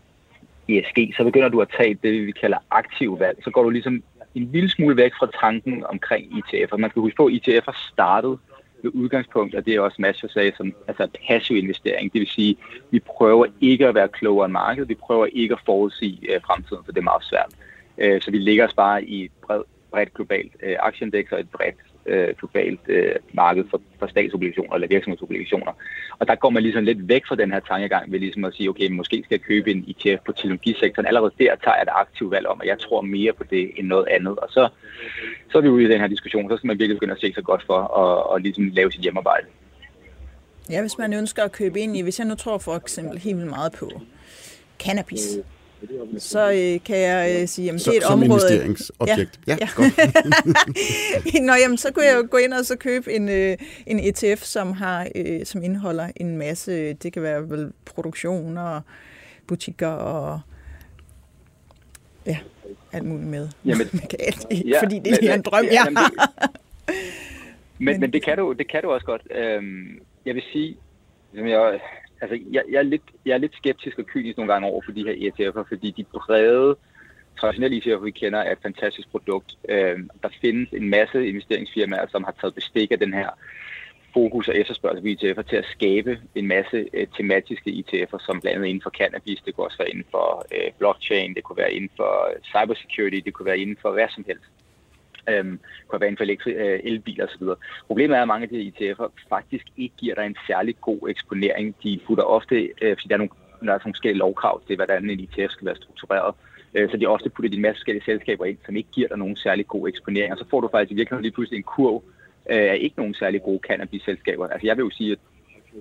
ESG, 0.68 1.14
så 1.16 1.25
begynder 1.25 1.49
du 1.49 1.61
at 1.61 1.68
tage 1.76 1.99
det, 2.02 2.26
vi 2.26 2.32
kalder 2.32 2.58
aktiv 2.70 3.20
valg. 3.20 3.38
Så 3.44 3.50
går 3.50 3.62
du 3.62 3.70
ligesom 3.70 4.02
en 4.35 4.49
lille 4.52 4.70
smule 4.70 4.96
væk 4.96 5.12
fra 5.18 5.28
tanken 5.40 5.85
omkring 5.87 6.25
ETF'er. 6.32 6.76
Man 6.76 6.90
skal 6.90 7.00
huske 7.00 7.16
på, 7.16 7.26
at 7.26 7.32
ETF'er 7.32 7.90
startede 7.92 8.38
med 8.82 8.90
udgangspunkt, 8.94 9.54
og 9.54 9.66
det 9.66 9.75
er 9.75 9.80
også 9.80 9.96
Mads 9.99 10.32
sagde, 10.32 10.52
som 10.56 10.75
altså 10.88 11.08
passiv 11.28 11.56
investering. 11.56 12.12
Det 12.12 12.18
vil 12.18 12.28
sige, 12.28 12.56
vi 12.90 12.99
prøver 12.99 13.46
ikke 13.61 13.88
at 13.88 13.94
være 13.94 14.08
klogere 14.08 14.44
end 14.44 14.52
markedet, 14.52 14.88
vi 14.88 14.94
prøver 14.94 15.26
ikke 15.32 15.54
at 15.54 15.61
forudsige 15.66 16.35
øh, 16.35 16.40
fremtiden, 16.46 16.85
for 16.85 16.92
det 16.92 17.00
er 17.00 17.04
meget 17.04 17.25
svært. 17.25 17.52
Øh, 17.99 18.20
så 18.20 18.30
vi 18.30 18.38
ligger 18.38 18.66
os 18.66 18.75
bare 18.75 19.04
i 19.04 19.25
et 19.25 19.30
bredt, 19.42 19.66
bredt 19.90 20.14
globalt 20.14 20.52
øh, 20.62 20.76
aktieindeks 20.80 21.32
og 21.32 21.40
et 21.40 21.50
bredt 21.50 21.76
øh, 22.08 22.28
globalt 22.38 22.80
øh, 22.88 23.14
marked 23.32 23.64
for, 23.70 23.80
for 23.98 24.06
statsobligationer 24.06 24.75
eller 24.75 24.88
virksomhedsobligationer. 24.88 25.72
Og 26.18 26.28
der 26.28 26.34
går 26.34 26.50
man 26.50 26.62
ligesom 26.62 26.84
lidt 26.84 27.08
væk 27.08 27.26
fra 27.28 27.36
den 27.36 27.52
her 27.52 27.60
tankegang 27.60 28.12
ved 28.12 28.18
ligesom 28.18 28.44
at 28.44 28.54
sige, 28.54 28.68
okay, 28.68 28.90
måske 28.90 29.22
skal 29.25 29.34
jeg 29.34 29.40
købe 29.40 29.70
en 29.70 29.84
ETF 29.88 30.20
på 30.26 30.32
teknologisektoren. 30.32 31.06
Allerede 31.06 31.32
der 31.38 31.54
tager 31.64 31.75
jeg 31.75 31.82
et 31.82 31.88
aktivt 31.92 32.30
valg 32.30 32.46
om, 32.46 32.60
at 32.60 32.68
jeg 32.68 32.78
tror 32.78 33.00
mere 33.00 33.32
på 33.32 33.44
det 33.50 33.70
end 33.76 33.86
noget 33.86 34.06
andet. 34.10 34.38
Og 34.38 34.48
så, 34.50 34.68
så 35.50 35.58
er 35.58 35.62
vi 35.62 35.68
ude 35.68 35.84
i 35.84 35.88
den 35.88 36.00
her 36.00 36.08
diskussion, 36.08 36.50
så 36.50 36.56
skal 36.56 36.68
man 36.68 36.78
virkelig 36.78 36.96
begynde 36.96 37.14
at 37.14 37.20
se 37.20 37.32
sig 37.34 37.44
godt 37.44 37.62
for 37.66 37.78
og, 37.78 38.30
og 38.30 38.40
ligesom 38.40 38.64
lave 38.68 38.92
sit 38.92 39.00
hjemmearbejde. 39.00 39.46
Ja, 40.70 40.80
hvis 40.80 40.98
man 40.98 41.12
ønsker 41.12 41.42
at 41.42 41.52
købe 41.52 41.80
ind 41.80 41.96
i, 41.96 42.02
hvis 42.02 42.18
jeg 42.18 42.26
nu 42.26 42.34
tror 42.34 42.58
for 42.58 42.76
eksempel 42.76 43.18
helt 43.18 43.36
vildt 43.36 43.50
meget 43.50 43.72
på 43.72 43.90
cannabis, 44.78 45.38
så 46.18 46.50
øh, 46.50 46.85
kan 46.85 46.99
jeg 46.99 47.40
øh, 47.40 47.49
sige, 47.49 47.71
at 47.71 47.75
det 47.75 47.88
er 47.88 47.92
et 47.92 48.02
som 48.02 48.12
område... 48.12 48.25
investeringsobjekt. 48.25 49.40
Ja, 49.47 49.52
ja, 49.52 49.56
ja. 49.61 49.68
godt. 49.76 51.42
Nå, 51.47 51.52
jamen, 51.52 51.78
så 51.78 51.92
kunne 51.92 52.04
jeg 52.04 52.16
jo 52.16 52.28
gå 52.30 52.37
ind 52.37 52.52
og 52.52 52.64
så 52.64 52.76
købe 52.76 53.12
en, 53.12 53.28
øh, 53.28 53.56
en 53.87 53.99
ETF, 53.99 54.42
som, 54.42 54.73
har, 54.73 55.09
øh, 55.14 55.47
som 55.47 55.62
indeholder 55.62 56.09
en 56.16 56.37
masse, 56.37 56.92
det 56.92 57.12
kan 57.12 57.23
være 57.23 57.50
vel 57.50 57.73
produktion 57.85 58.59
og 58.59 58.80
butikker 59.47 59.88
og 59.88 60.40
ja, 62.26 62.38
alt 62.92 63.04
muligt 63.04 63.28
med. 63.28 63.49
Jamen, 63.64 63.87
alt, 64.26 64.47
ja, 64.50 64.83
fordi 64.83 64.99
det 64.99 65.12
er 65.12 65.18
men, 65.23 65.30
en 65.30 65.42
drøm, 65.42 65.64
jeg 65.64 65.73
jamen, 65.73 65.97
har. 65.97 66.11
men, 66.88 66.97
men, 67.78 68.00
men 68.00 68.12
det, 68.12 68.25
kan 68.25 68.38
du, 68.38 68.52
det 68.52 68.71
kan 68.71 68.83
du 68.83 68.90
også 68.90 69.06
godt. 69.06 69.23
Øhm, 69.30 70.00
jeg 70.26 70.35
vil 70.35 70.42
sige, 70.52 70.76
som 71.35 71.47
jeg 71.47 71.80
altså, 72.30 72.49
jeg, 72.52 72.62
jeg, 72.71 72.78
er 72.78 72.83
lidt, 72.83 73.02
jeg 73.26 73.35
er 73.35 73.38
lidt 73.38 73.56
skeptisk 73.56 73.99
og 73.99 74.06
kynisk 74.06 74.37
nogle 74.37 74.52
gange 74.52 74.68
over 74.68 74.83
for 74.85 74.92
de 74.92 75.04
her 75.04 75.14
ETF'er, 75.26 75.68
fordi 75.68 75.90
de 75.90 76.04
brede, 76.04 76.76
traditionelle 77.40 77.76
ETF'er, 77.76 78.04
vi 78.04 78.11
kender, 78.11 78.38
er 78.38 78.52
et 78.52 78.62
fantastisk 78.62 79.09
produkt. 79.11 79.56
Øh, 79.68 79.99
der 80.23 80.28
findes 80.40 80.68
en 80.73 80.90
masse 80.90 81.28
investeringsfirmaer, 81.28 82.06
som 82.09 82.25
har 82.25 82.35
taget 82.40 82.54
bestik 82.54 82.90
af 82.92 82.99
den 82.99 83.14
her 83.14 83.30
fokus 84.14 84.49
og 84.49 84.56
efterspørgsel 84.56 85.02
på 85.02 85.09
ETF'er 85.09 85.49
til 85.50 85.56
at 85.56 85.64
skabe 85.76 86.21
en 86.35 86.47
masse 86.49 86.78
øh, 86.92 87.06
tematiske 87.16 87.71
ETF'er, 87.71 88.26
som 88.26 88.40
blandt 88.40 88.56
andet 88.56 88.68
inden 88.68 88.83
for 88.83 88.90
cannabis, 88.90 89.42
det 89.45 89.54
kunne 89.54 89.66
også 89.66 89.78
være 89.78 89.90
inden 89.90 90.06
for 90.11 90.47
øh, 90.54 90.71
blockchain, 90.78 91.35
det 91.35 91.45
kunne 91.45 91.56
være 91.56 91.73
inden 91.73 91.90
for 91.97 92.12
øh, 92.30 92.37
cybersecurity, 92.52 93.21
det 93.25 93.35
kunne 93.35 93.47
være 93.47 93.59
inden 93.59 93.76
for 93.83 93.90
hvad 93.92 94.09
som 94.14 94.25
helst. 94.26 94.50
Øhm, 95.28 95.61
kunne 95.88 96.00
være 96.00 96.09
inden 96.11 96.18
for 96.18 96.25
elektri- 96.25 96.61
øh, 96.62 96.80
elbiler 96.85 97.26
osv. 97.26 97.47
Problemet 97.87 98.16
er, 98.16 98.23
at 98.23 98.28
mange 98.28 98.42
af 98.42 98.49
de 98.49 98.73
ETF'er 98.73 99.09
faktisk 99.28 99.66
ikke 99.76 99.95
giver 99.97 100.14
dig 100.14 100.26
en 100.26 100.37
særlig 100.47 100.76
god 100.80 101.09
eksponering. 101.09 101.75
De 101.83 102.00
putter 102.06 102.25
ofte, 102.25 102.56
øh, 102.83 102.97
fordi 102.97 103.09
der 103.09 103.14
er 103.14 103.18
nogle, 103.18 103.30
der 103.61 103.73
er 103.73 103.78
nogle 103.85 103.95
forskellige 103.95 104.18
lovkrav 104.18 104.62
til, 104.66 104.76
hvordan 104.76 105.11
en 105.11 105.21
ETF 105.21 105.52
skal 105.52 105.66
være 105.66 105.76
struktureret, 105.76 106.35
øh, 106.75 106.90
så 106.90 106.97
de 106.97 107.06
ofte 107.06 107.30
putter 107.30 107.50
de 107.50 107.56
en 107.56 107.62
masse 107.62 107.78
forskellige 107.78 108.04
selskaber 108.04 108.45
ind, 108.45 108.59
som 108.66 108.76
ikke 108.76 108.88
giver 108.92 109.09
dig 109.09 109.18
nogen 109.18 109.37
særlig 109.37 109.66
god 109.66 109.88
eksponering. 109.88 110.33
Og 110.33 110.38
så 110.38 110.45
får 110.50 110.61
du 110.61 110.68
faktisk 110.68 110.92
i 110.92 110.95
virkeligheden 110.95 111.23
lige 111.23 111.35
pludselig 111.35 111.56
en 111.56 111.62
kurv, 111.62 112.02
øh, 112.50 112.71
af 112.73 112.78
ikke 112.80 112.99
nogen 112.99 113.14
særlig 113.14 113.42
gode 113.42 113.61
cannabis-selskaber. 113.68 114.47
Altså 114.47 114.66
jeg 114.66 114.76
vil 114.76 114.83
jo 114.83 114.90
sige, 114.90 115.12
at 115.12 115.18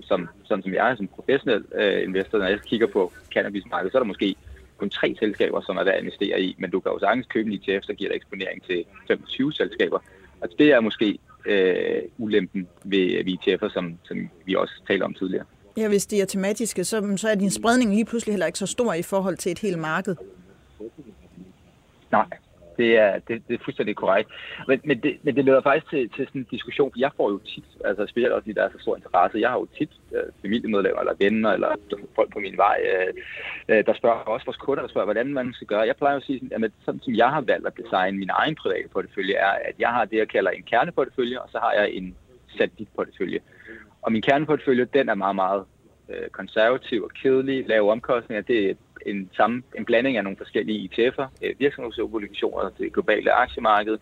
som, 0.02 0.28
sådan 0.44 0.62
som 0.62 0.74
jeg 0.74 0.90
er 0.90 0.96
som 0.96 1.08
professionel 1.08 1.64
øh, 1.74 2.02
investor, 2.02 2.38
når 2.38 2.46
jeg 2.46 2.60
kigger 2.60 2.86
på 2.86 3.12
cannabismarkedet, 3.34 3.92
så 3.92 3.98
er 3.98 4.02
der 4.02 4.06
måske 4.06 4.36
kun 4.78 4.90
tre 4.90 5.16
selskaber, 5.18 5.60
som 5.60 5.76
er 5.76 5.84
værd 5.84 5.94
at 5.94 6.00
investere 6.00 6.40
i, 6.40 6.56
men 6.58 6.70
du 6.70 6.80
kan 6.80 6.92
jo 6.92 6.98
sagtens 6.98 7.26
købe 7.26 7.50
en 7.50 7.58
ETF, 7.58 7.86
der 7.86 7.94
giver 7.94 8.10
dig 8.10 8.16
eksponering 8.16 8.62
til 8.62 8.84
25 9.06 9.52
selskaber. 9.52 9.98
Altså 10.42 10.56
det 10.58 10.72
er 10.72 10.80
måske 10.80 11.18
øh, 11.46 12.02
ulempen 12.18 12.68
ved, 12.84 13.24
ved 13.24 13.36
ETF'er, 13.38 13.72
som, 13.72 13.98
som 14.04 14.28
vi 14.44 14.54
også 14.54 14.74
talte 14.86 15.02
om 15.02 15.14
tidligere. 15.14 15.44
Ja, 15.76 15.88
hvis 15.88 16.06
de 16.06 16.20
er 16.20 16.24
tematiske, 16.24 16.84
så, 16.84 17.12
så 17.16 17.28
er 17.28 17.34
din 17.34 17.50
spredning 17.50 17.90
lige 17.90 18.04
pludselig 18.04 18.32
heller 18.32 18.46
ikke 18.46 18.58
så 18.58 18.66
stor 18.66 18.94
i 18.94 19.02
forhold 19.02 19.36
til 19.36 19.52
et 19.52 19.58
helt 19.58 19.78
marked. 19.78 20.16
Nej, 22.12 22.26
det 22.76 22.90
er, 22.96 23.12
det, 23.28 23.42
det 23.48 23.54
er 23.54 23.64
fuldstændig 23.64 23.96
korrekt. 23.96 24.30
Men, 24.68 24.80
men, 24.84 25.00
det, 25.02 25.18
men 25.22 25.36
det 25.36 25.44
leder 25.44 25.62
faktisk 25.62 25.90
til, 25.90 26.10
til 26.16 26.26
sådan 26.26 26.40
en 26.40 26.46
diskussion, 26.50 26.90
for 26.92 26.98
jeg 26.98 27.10
får 27.16 27.30
jo 27.30 27.38
tit, 27.38 27.64
altså 27.84 28.06
specielt 28.06 28.32
også 28.32 28.44
fordi 28.44 28.52
der 28.52 28.64
er 28.64 28.70
så 28.72 28.78
stor 28.78 28.96
interesse, 28.96 29.40
jeg 29.40 29.50
har 29.50 29.58
jo 29.58 29.68
tit 29.78 29.92
øh, 30.12 30.28
familiemedlemmer 30.42 31.00
eller 31.00 31.14
venner 31.18 31.50
eller 31.52 31.70
folk 32.14 32.32
på 32.32 32.38
min 32.38 32.56
vej, 32.56 32.78
øh, 32.92 33.12
øh 33.68 33.86
der 33.86 33.94
spørger 33.94 34.16
også 34.16 34.46
vores 34.46 34.56
kunder, 34.56 34.82
der 34.82 34.90
spørger, 34.90 35.06
hvordan 35.06 35.32
man 35.32 35.52
skal 35.52 35.66
gøre. 35.66 35.86
Jeg 35.90 35.96
plejer 35.96 36.16
at 36.16 36.22
sige, 36.22 36.38
sådan, 36.38 36.64
at 36.64 36.72
sådan 36.84 37.00
som 37.00 37.14
jeg 37.14 37.30
har 37.30 37.40
valgt 37.40 37.66
at 37.66 37.76
designe 37.82 38.18
min 38.18 38.30
egen 38.32 38.54
private 38.54 38.88
portefølje, 38.88 39.34
er, 39.34 39.52
at 39.68 39.74
jeg 39.78 39.88
har 39.88 40.04
det, 40.04 40.16
jeg 40.16 40.28
kalder 40.28 40.50
en 40.50 40.62
kerneportefølje, 40.62 41.40
og 41.40 41.48
så 41.52 41.58
har 41.58 41.72
jeg 41.72 41.90
en 41.90 42.16
satellitportefølje. 42.58 43.40
Og 44.02 44.12
min 44.12 44.22
kerneportefølje, 44.22 44.84
den 44.84 45.08
er 45.08 45.14
meget, 45.14 45.36
meget 45.36 45.64
øh, 46.08 46.28
konservativ 46.28 47.02
og 47.02 47.10
kedelig, 47.22 47.68
lave 47.68 47.90
omkostninger. 47.90 48.42
Det 48.42 48.70
er 48.70 48.74
en, 49.06 49.30
samme, 49.36 49.62
en 49.78 49.84
blanding 49.84 50.16
af 50.16 50.24
nogle 50.24 50.36
forskellige 50.36 50.90
ETF'er, 50.92 51.26
øh, 51.42 51.54
virksomhedsobligationer, 51.58 52.70
det 52.78 52.92
globale 52.92 53.32
aktiemarked, 53.32 53.98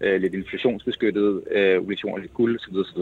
øh, 0.00 0.20
lidt 0.20 0.34
inflationsbeskyttede 0.34 1.42
øh, 1.50 1.78
obligationer, 1.78 2.18
lidt 2.18 2.34
guld 2.34 2.58
osv. 2.58 2.76
osv. 2.76 2.98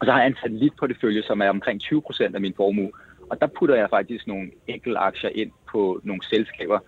Og 0.00 0.06
så 0.06 0.12
har 0.12 0.18
jeg 0.18 0.26
en 0.26 0.36
satellitportefølje, 0.42 1.22
som 1.22 1.40
er 1.40 1.48
omkring 1.48 1.80
20 1.80 2.02
procent 2.02 2.34
af 2.34 2.40
min 2.40 2.54
formue. 2.56 2.90
Og 3.30 3.40
der 3.40 3.46
putter 3.46 3.74
jeg 3.74 3.90
faktisk 3.90 4.26
nogle 4.26 4.50
enkelte 4.66 4.98
aktier 4.98 5.30
ind 5.34 5.50
på 5.72 6.00
nogle 6.04 6.22
selskaber, 6.24 6.78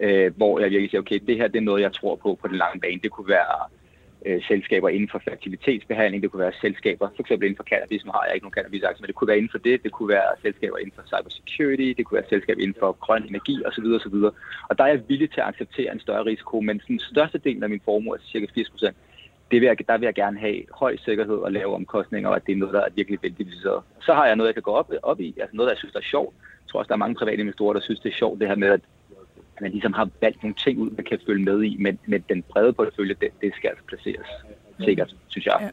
øh, 0.00 0.36
hvor 0.36 0.60
jeg 0.60 0.70
virkelig 0.70 0.90
siger, 0.90 1.00
okay, 1.00 1.20
det 1.26 1.36
her 1.36 1.48
det 1.48 1.56
er 1.56 1.62
noget, 1.70 1.82
jeg 1.82 1.92
tror 1.92 2.16
på 2.16 2.38
på 2.42 2.48
den 2.48 2.56
lange 2.56 2.80
bane. 2.80 3.00
Det 3.02 3.10
kunne 3.10 3.28
være 3.28 3.77
øh, 4.26 4.42
selskaber 4.48 4.88
inden 4.88 5.08
for 5.08 5.18
fertilitetsbehandling, 5.18 6.22
det 6.22 6.30
kunne 6.30 6.44
være 6.46 6.60
selskaber, 6.60 7.08
for 7.16 7.22
eksempel 7.22 7.46
inden 7.46 7.56
for 7.56 7.68
cannabis, 7.72 8.04
nu 8.04 8.12
har 8.12 8.24
jeg 8.24 8.34
ikke 8.34 8.44
nogen 8.44 8.58
cannabisaktier, 8.58 9.02
men 9.02 9.06
det 9.06 9.14
kunne 9.14 9.28
være 9.28 9.36
inden 9.36 9.50
for 9.50 9.58
det, 9.58 9.82
det 9.82 9.92
kunne 9.92 10.08
være 10.08 10.30
selskaber 10.42 10.78
inden 10.78 10.92
for 10.96 11.02
cybersecurity, 11.12 11.88
det 11.96 12.06
kunne 12.06 12.18
være 12.20 12.28
selskaber 12.28 12.60
inden 12.62 12.76
for 12.78 12.92
grøn 13.06 13.24
energi 13.28 13.56
osv. 13.68 13.86
osv. 13.98 14.16
Og 14.68 14.78
der 14.78 14.84
er 14.84 14.88
jeg 14.88 15.08
villig 15.08 15.30
til 15.30 15.40
at 15.40 15.46
acceptere 15.46 15.92
en 15.92 16.00
større 16.00 16.24
risiko, 16.24 16.60
men 16.60 16.80
den 16.88 16.98
største 16.98 17.38
del 17.38 17.62
af 17.62 17.70
min 17.70 17.80
formue, 17.84 18.14
altså 18.14 18.28
cirka 18.28 18.46
80 18.54 18.70
procent, 18.70 18.96
det 19.50 19.60
vil 19.60 19.66
jeg, 19.66 19.88
der 19.88 19.98
vil 19.98 20.06
jeg 20.06 20.14
gerne 20.14 20.38
have 20.38 20.62
høj 20.72 20.96
sikkerhed 20.96 21.36
og 21.36 21.52
lave 21.52 21.74
omkostninger, 21.74 22.28
og 22.30 22.36
at 22.36 22.46
det 22.46 22.52
er 22.52 22.56
noget, 22.56 22.74
der 22.74 22.80
er 22.80 22.88
virkelig 22.94 23.18
veldiviseret. 23.22 23.82
Så 24.00 24.14
har 24.14 24.26
jeg 24.26 24.36
noget, 24.36 24.48
jeg 24.48 24.54
kan 24.54 24.62
gå 24.62 24.72
op, 24.72 24.92
op 25.02 25.20
i, 25.20 25.34
altså 25.40 25.56
noget, 25.56 25.70
jeg 25.70 25.78
synes, 25.78 25.92
der 25.92 25.98
er 25.98 26.10
sjovt. 26.14 26.34
Jeg 26.40 26.70
tror 26.70 26.78
også, 26.78 26.88
der 26.88 26.94
er 26.94 27.04
mange 27.04 27.14
private 27.14 27.40
investorer, 27.40 27.72
der 27.72 27.80
synes, 27.80 28.00
det 28.00 28.12
er 28.12 28.16
sjovt, 28.16 28.40
det 28.40 28.48
her 28.48 28.56
med, 28.56 28.68
at 28.68 28.80
at 29.58 29.62
man 29.62 29.70
ligesom 29.70 29.92
har 29.92 30.08
valgt 30.20 30.42
nogle 30.42 30.54
ting 30.64 30.78
ud, 30.78 30.90
man 30.90 31.04
kan 31.04 31.18
følge 31.26 31.44
med 31.44 31.62
i, 31.62 31.76
men, 31.80 31.98
men 32.06 32.24
den 32.28 32.42
brede 32.42 32.72
portefølje, 32.72 33.14
det, 33.20 33.28
det 33.40 33.52
skal 33.56 33.68
altså 33.68 33.84
placeres 33.88 34.26
sikkert, 34.84 35.16
synes 35.28 35.46
jeg. 35.46 35.56
Ja. 35.60 35.68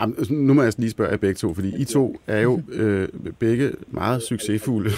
Jamen, 0.00 0.16
nu 0.30 0.54
må 0.54 0.62
jeg 0.62 0.72
lige 0.78 0.90
spørge 0.90 1.10
jer 1.10 1.16
begge 1.16 1.34
to, 1.34 1.54
fordi 1.54 1.72
I 1.78 1.84
to 1.84 2.20
er 2.26 2.40
jo 2.40 2.62
øh, 2.72 3.08
begge 3.38 3.72
meget 3.88 4.22
succesfulde 4.22 4.90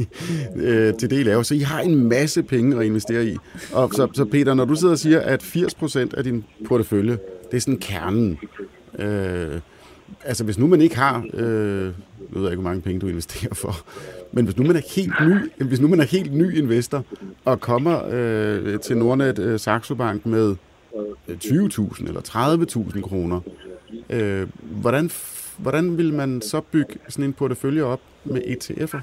øh, 0.66 0.94
til 0.94 1.10
det, 1.10 1.20
I 1.20 1.22
laver, 1.22 1.42
så 1.42 1.54
I 1.54 1.58
har 1.58 1.80
en 1.80 2.08
masse 2.08 2.42
penge 2.42 2.80
at 2.80 2.86
investere 2.86 3.26
i. 3.26 3.36
Og 3.72 3.90
så, 3.92 4.08
så 4.14 4.24
Peter, 4.24 4.54
når 4.54 4.64
du 4.64 4.74
sidder 4.74 4.92
og 4.92 4.98
siger, 4.98 5.20
at 5.20 5.42
80% 5.42 6.16
af 6.16 6.24
din 6.24 6.44
portefølje, 6.66 7.18
det 7.50 7.56
er 7.56 7.60
sådan 7.60 7.78
kernen. 7.78 8.38
Øh, 8.98 9.60
altså 10.24 10.44
hvis 10.44 10.58
nu 10.58 10.66
man 10.66 10.80
ikke 10.80 10.96
har, 10.96 11.26
øh, 11.34 11.84
nu 11.84 11.92
ved 12.30 12.42
jeg 12.42 12.50
ikke, 12.50 12.60
hvor 12.60 12.70
mange 12.70 12.82
penge 12.82 13.00
du 13.00 13.08
investerer 13.08 13.54
for, 13.54 13.74
men 14.32 14.44
hvis 14.44 14.56
nu 14.56 14.64
man 14.64 14.76
er 14.76 14.94
helt 14.96 15.14
ny, 15.28 15.64
hvis 15.64 15.80
nu 15.80 15.88
man 15.88 16.00
er 16.00 16.04
helt 16.04 16.34
ny 16.34 16.56
investor 16.56 17.04
og 17.44 17.60
kommer 17.60 18.02
øh, 18.10 18.80
til 18.80 18.96
Nordnet 18.96 19.38
øh, 19.38 19.58
Saxo 19.58 19.94
Bank 19.94 20.26
med 20.26 20.56
øh, 21.28 21.36
20.000 21.36 22.08
eller 22.08 22.20
30.000 22.94 23.00
kroner, 23.00 23.40
øh, 24.10 24.48
hvordan, 24.60 25.10
hvordan 25.58 25.98
vil 25.98 26.14
man 26.14 26.40
så 26.40 26.60
bygge 26.60 26.94
sådan 27.08 27.24
en 27.24 27.32
portefølje 27.32 27.82
op 27.82 28.00
med 28.24 28.42
ETF'er? 28.42 29.00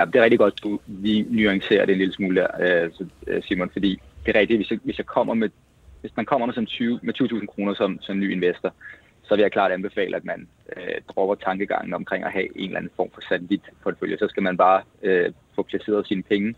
Ja, 0.00 0.04
det 0.04 0.16
er 0.16 0.22
rigtig 0.22 0.38
godt, 0.38 0.62
du 0.62 0.80
vi 0.86 1.26
nuancerer 1.30 1.86
det 1.86 1.92
en 1.92 1.98
lille 1.98 2.14
smule 2.14 2.40
der, 2.40 2.48
øh, 2.84 2.90
øh, 3.26 3.42
Simon, 3.42 3.70
fordi 3.72 4.00
det 4.26 4.36
er 4.36 4.40
rigtigt, 4.40 4.58
hvis 4.58 4.70
jeg, 4.70 4.78
hvis 4.82 4.98
jeg 4.98 5.06
kommer 5.06 5.34
med, 5.34 5.48
hvis 6.00 6.16
man 6.16 6.26
kommer 6.26 6.46
med, 6.46 6.54
som 6.54 6.66
20, 6.66 7.00
med 7.02 7.14
20.000 7.20 7.46
kroner 7.46 7.74
som, 7.74 7.98
som 8.00 8.18
ny 8.18 8.32
investor, 8.32 8.74
så 9.30 9.36
vil 9.36 9.42
jeg 9.42 9.52
klart 9.52 9.72
anbefale, 9.72 10.16
at 10.16 10.24
man 10.24 10.48
øh, 10.76 11.00
dropper 11.08 11.34
tankegangen 11.34 11.94
omkring 11.94 12.24
at 12.24 12.32
have 12.32 12.58
en 12.58 12.64
eller 12.64 12.78
anden 12.78 12.92
form 12.96 13.10
for 13.14 13.20
satellitportefølje. 13.28 14.18
Så 14.18 14.28
skal 14.28 14.42
man 14.42 14.56
bare 14.56 14.82
øh, 15.02 15.32
få 15.54 15.62
placeret 15.62 16.06
sine 16.06 16.22
penge, 16.22 16.54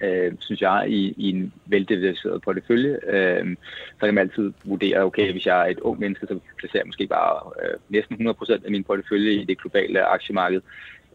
øh, 0.00 0.32
synes 0.38 0.60
jeg, 0.60 0.84
i, 0.88 1.14
i 1.16 1.30
en 1.30 1.52
veldiversificeret 1.66 2.42
portefølje. 2.42 2.98
Øh, 3.06 3.56
så 3.98 4.06
kan 4.06 4.14
man 4.14 4.28
altid 4.28 4.52
vurdere, 4.64 5.00
okay, 5.00 5.32
hvis 5.32 5.46
jeg 5.46 5.60
er 5.60 5.70
et 5.70 5.80
ung 5.80 6.00
menneske, 6.00 6.26
så 6.26 6.38
placerer 6.58 6.80
jeg 6.82 6.86
måske 6.86 7.06
bare 7.06 7.52
øh, 7.62 7.78
næsten 7.88 8.28
100% 8.28 8.64
af 8.64 8.70
min 8.70 8.84
portefølje 8.84 9.32
i 9.32 9.44
det 9.44 9.60
globale 9.60 10.04
aktiemarked. 10.04 10.60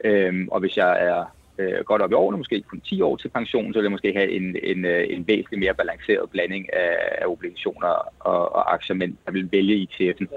Øh, 0.03 0.47
og 0.51 0.59
hvis 0.59 0.77
jeg 0.77 1.07
er 1.07 1.25
øh, 1.57 1.85
godt 1.85 2.01
op 2.01 2.11
i 2.11 2.13
årene, 2.13 2.37
måske 2.37 2.61
kun 2.61 2.81
10 2.81 3.01
år 3.01 3.15
til 3.17 3.29
pension, 3.29 3.73
så 3.73 3.79
vil 3.79 3.85
jeg 3.85 3.91
måske 3.91 4.13
have 4.13 4.31
en, 4.31 4.55
en, 4.63 4.85
øh, 4.85 5.05
en 5.09 5.27
væsentlig 5.27 5.59
mere 5.59 5.73
balanceret 5.73 6.29
blanding 6.29 6.73
af, 6.73 6.97
af 7.21 7.25
obligationer 7.27 7.87
og, 8.19 8.55
og 8.55 8.73
aktier, 8.73 8.95
men 8.95 9.17
jeg 9.25 9.33
vil 9.33 9.51
vælge 9.51 9.87
ETF'en. 9.91 10.27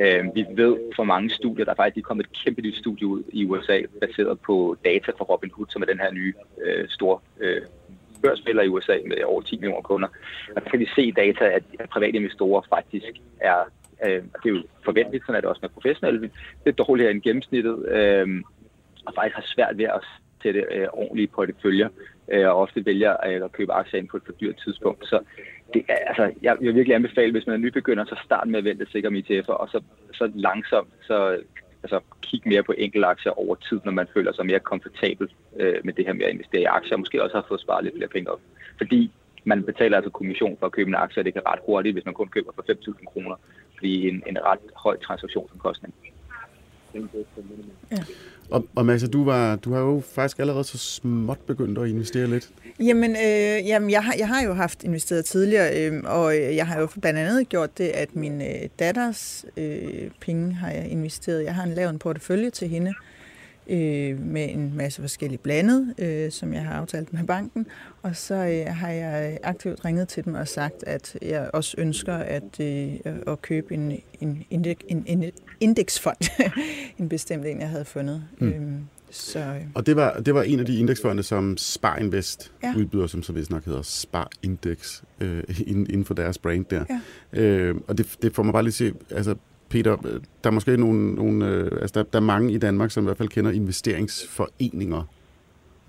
Øh, 0.00 0.24
vi 0.34 0.46
ved 0.50 0.76
fra 0.96 1.04
mange 1.04 1.30
studier, 1.30 1.64
der 1.64 1.72
er 1.72 1.76
faktisk 1.76 2.06
kommet 2.06 2.26
et 2.26 2.44
kæmpe 2.44 2.62
nyt 2.62 2.76
studie 2.76 3.06
ud 3.06 3.22
i 3.28 3.44
USA, 3.44 3.80
baseret 4.00 4.40
på 4.40 4.76
data 4.84 5.10
fra 5.18 5.24
Robinhood, 5.24 5.66
som 5.68 5.82
er 5.82 5.86
den 5.86 6.00
her 6.00 6.12
nye 6.12 6.34
øh, 6.64 6.88
store 6.88 7.18
øh, 7.40 7.62
børsspiller 8.22 8.62
i 8.62 8.68
USA 8.68 8.96
med 9.06 9.24
over 9.24 9.42
10 9.42 9.56
millioner 9.56 9.82
kunder. 9.82 10.08
Og 10.56 10.64
der 10.64 10.70
kan 10.70 10.80
vi 10.80 10.88
se 10.96 11.12
data, 11.12 11.44
at 11.44 11.88
private 11.90 12.16
investorer 12.16 12.62
faktisk 12.68 13.12
er, 13.40 13.58
øh, 14.06 14.22
det 14.42 14.48
er 14.50 14.54
jo 14.56 14.62
forventeligt, 14.84 15.24
sådan 15.24 15.36
er 15.36 15.40
det 15.40 15.50
også 15.50 15.62
med 15.62 15.70
professionelle, 15.70 16.20
det 16.64 16.70
er 16.78 16.84
dårligere 16.84 17.10
end 17.10 17.22
gennemsnittet, 17.22 17.88
øh, 17.88 18.42
og 19.06 19.12
faktisk 19.14 19.34
har 19.34 19.44
svært 19.46 19.78
ved 19.78 19.84
at 19.84 20.00
sætte 20.44 20.62
øh, 20.74 20.86
ordentlige 20.92 21.32
porteføljer, 21.36 21.88
øh, 22.32 22.46
og 22.48 22.54
ofte 22.64 22.86
vælger 22.86 23.12
øh, 23.26 23.44
at 23.44 23.52
købe 23.52 23.72
aktier 23.72 24.00
ind 24.00 24.08
på 24.08 24.16
et 24.16 24.22
for 24.26 24.32
dyrt 24.32 24.56
tidspunkt. 24.64 25.06
Så 25.06 25.18
det, 25.74 25.82
er, 25.88 25.98
altså, 26.10 26.24
jeg 26.42 26.56
vil 26.60 26.74
virkelig 26.74 26.94
anbefale, 26.94 27.32
hvis 27.32 27.46
man 27.46 27.54
er 27.54 27.58
nybegynder, 27.58 28.04
så 28.04 28.16
start 28.24 28.48
med 28.48 28.58
at 28.58 28.64
vente 28.64 28.86
sikker 28.92 29.10
med 29.10 29.22
ETF'er, 29.22 29.58
og 29.62 29.68
så, 29.68 29.80
så 30.12 30.30
langsomt 30.34 30.92
så, 31.02 31.38
altså, 31.82 32.00
kig 32.22 32.42
mere 32.44 32.62
på 32.62 32.74
enkelte 32.78 33.06
aktier 33.06 33.32
over 33.32 33.54
tid, 33.54 33.80
når 33.84 33.92
man 33.92 34.06
føler 34.14 34.32
sig 34.32 34.46
mere 34.46 34.60
komfortabel 34.60 35.28
øh, 35.60 35.76
med 35.84 35.92
det 35.92 36.06
her 36.06 36.12
med 36.12 36.24
at 36.24 36.32
investere 36.32 36.62
i 36.62 36.74
aktier, 36.78 36.94
og 36.94 37.00
måske 37.00 37.22
også 37.22 37.36
har 37.36 37.44
fået 37.48 37.60
sparet 37.60 37.84
lidt 37.84 37.96
flere 37.96 38.14
penge 38.16 38.30
op. 38.30 38.40
Fordi 38.76 39.10
man 39.44 39.62
betaler 39.62 39.96
altså 39.96 40.10
kommission 40.10 40.56
for 40.58 40.66
at 40.66 40.72
købe 40.72 40.88
en 40.88 40.94
aktie, 40.94 41.20
og 41.20 41.24
det 41.24 41.32
kan 41.32 41.46
ret 41.46 41.58
hurtigt, 41.66 41.94
hvis 41.94 42.04
man 42.04 42.14
kun 42.14 42.28
køber 42.28 42.52
for 42.54 42.62
5.000 42.62 43.04
kroner, 43.04 43.36
blive 43.76 44.08
en, 44.08 44.22
en 44.26 44.38
ret 44.44 44.58
høj 44.76 44.96
transaktionsomkostning. 44.96 45.94
Ja. 47.90 47.96
Og, 48.50 48.66
og 48.74 48.86
Mads, 48.86 49.08
du, 49.08 49.24
var, 49.24 49.56
du 49.56 49.72
har 49.72 49.80
jo 49.80 50.02
faktisk 50.14 50.38
allerede 50.38 50.64
så 50.64 50.78
småt 50.78 51.38
begyndt 51.38 51.78
at 51.78 51.88
investere 51.88 52.26
lidt. 52.26 52.48
Jamen, 52.80 53.10
øh, 53.10 53.68
jamen 53.68 53.90
jeg, 53.90 54.04
har, 54.04 54.14
jeg 54.18 54.28
har 54.28 54.42
jo 54.42 54.54
haft 54.54 54.84
investeret 54.84 55.24
tidligere, 55.24 55.86
øhm, 55.86 55.96
øh, 55.96 56.02
og 56.04 56.36
jeg 56.36 56.66
har 56.66 56.80
jo 56.80 56.88
blandt 57.00 57.18
andet 57.18 57.48
gjort 57.48 57.78
det, 57.78 57.84
at 57.84 58.16
min 58.16 58.42
øh, 58.42 58.68
datters 58.78 59.44
øh, 59.56 60.10
penge 60.20 60.54
har 60.54 60.70
jeg 60.70 60.88
investeret. 60.88 61.44
Jeg 61.44 61.54
har 61.54 61.66
lavet 61.66 61.90
en 61.90 61.98
portefølje 61.98 62.50
til 62.50 62.68
hende, 62.68 62.90
øh, 62.90 63.13
med 64.18 64.48
en 64.50 64.72
masse 64.76 65.00
forskellige 65.00 65.38
blandet, 65.38 65.94
øh, 65.98 66.30
som 66.30 66.52
jeg 66.52 66.64
har 66.64 66.74
aftalt 66.74 67.12
med 67.12 67.24
banken. 67.24 67.66
Og 68.02 68.16
så 68.16 68.34
øh, 68.34 68.74
har 68.74 68.90
jeg 68.90 69.38
aktivt 69.42 69.84
ringet 69.84 70.08
til 70.08 70.24
dem 70.24 70.34
og 70.34 70.48
sagt, 70.48 70.84
at 70.86 71.16
jeg 71.22 71.50
også 71.52 71.74
ønsker 71.78 72.14
at, 72.14 72.60
øh, 72.60 72.92
at 73.26 73.42
købe 73.42 73.74
en, 73.74 74.00
en, 74.20 74.44
en, 74.50 74.64
en, 74.88 75.04
en 75.06 75.30
indeksfond, 75.60 76.50
en 76.98 77.08
bestemt 77.08 77.46
en, 77.46 77.60
jeg 77.60 77.68
havde 77.68 77.84
fundet. 77.84 78.24
Mm. 78.38 78.48
Øh, 78.48 78.62
Så, 79.10 79.38
øh, 79.38 79.60
Og 79.74 79.86
det 79.86 79.96
var, 79.96 80.20
det 80.20 80.34
var 80.34 80.42
en 80.42 80.60
af 80.60 80.66
de 80.66 80.78
indeksfonde, 80.78 81.22
som 81.22 81.56
Spar 81.56 81.96
Invest 81.96 82.52
ja. 82.62 82.74
Udbyder, 82.76 83.06
som 83.06 83.22
så 83.22 83.32
vist 83.32 83.50
nok 83.50 83.64
hedder 83.64 83.82
Spar 83.82 84.30
Index, 84.42 85.02
øh, 85.20 85.42
inden, 85.66 85.86
inden 85.86 86.04
for 86.04 86.14
deres 86.14 86.38
brand 86.38 86.64
der. 86.64 86.84
Ja. 87.34 87.40
Øh, 87.40 87.74
og 87.88 87.98
det, 87.98 88.16
det 88.22 88.34
får 88.34 88.42
mig 88.42 88.52
bare 88.52 88.62
lige 88.62 88.72
til, 88.72 88.94
altså 89.10 89.34
Peter, 89.68 90.06
øh, 90.06 90.20
der 90.44 90.50
er 90.50 90.54
måske 90.54 90.76
nogle, 90.76 91.14
nogle 91.14 91.46
øh, 91.46 91.70
altså 91.80 92.02
der, 92.02 92.02
der 92.02 92.18
er 92.18 92.22
mange 92.22 92.52
i 92.52 92.58
Danmark, 92.58 92.90
som 92.90 93.04
i 93.04 93.06
hvert 93.06 93.16
fald 93.16 93.28
kender 93.28 93.50
investeringsforeninger. 93.50 95.02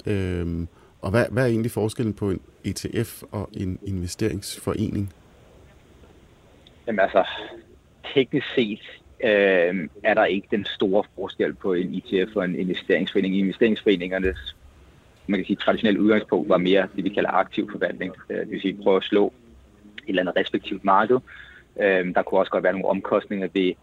Øhm, 0.05 0.67
og 1.01 1.11
hvad, 1.11 1.25
hvad 1.31 1.43
er 1.43 1.47
egentlig 1.47 1.71
forskellen 1.71 2.13
på 2.13 2.31
en 2.31 2.39
ETF 2.63 3.23
og 3.31 3.49
en 3.53 3.79
investeringsforening? 3.83 5.13
Jamen 6.87 6.99
altså, 6.99 7.23
teknisk 8.13 8.47
set 8.55 8.81
øh, 9.23 9.89
er 10.03 10.13
der 10.13 10.25
ikke 10.25 10.47
den 10.51 10.65
store 10.65 11.03
forskel 11.15 11.53
på 11.53 11.73
en 11.73 11.93
ETF 11.93 12.35
og 12.35 12.45
en 12.45 12.55
investeringsforening. 12.55 13.37
Investeringsforeningernes 13.37 14.55
man 15.27 15.39
kan 15.39 15.45
sige, 15.45 15.55
traditionelle 15.55 16.01
udgangspunkt 16.01 16.49
var 16.49 16.57
mere 16.57 16.87
det, 16.95 17.03
vi 17.03 17.09
kalder 17.09 17.29
aktiv 17.29 17.71
forvaltning. 17.71 18.13
Øh, 18.29 18.37
det 18.37 18.51
vil 18.51 18.61
sige, 18.61 18.77
prøve 18.83 18.97
at 18.97 19.03
slå 19.03 19.33
et 19.97 20.03
eller 20.07 20.21
andet 20.21 20.35
respektivt 20.35 20.85
marked. 20.85 21.17
Øh, 21.79 22.15
Der 22.15 22.21
kunne 22.21 22.39
også 22.39 22.51
godt 22.51 22.63
være 22.63 22.73
nogle 22.73 22.87
omkostninger 22.87 23.47
ved 23.53 23.73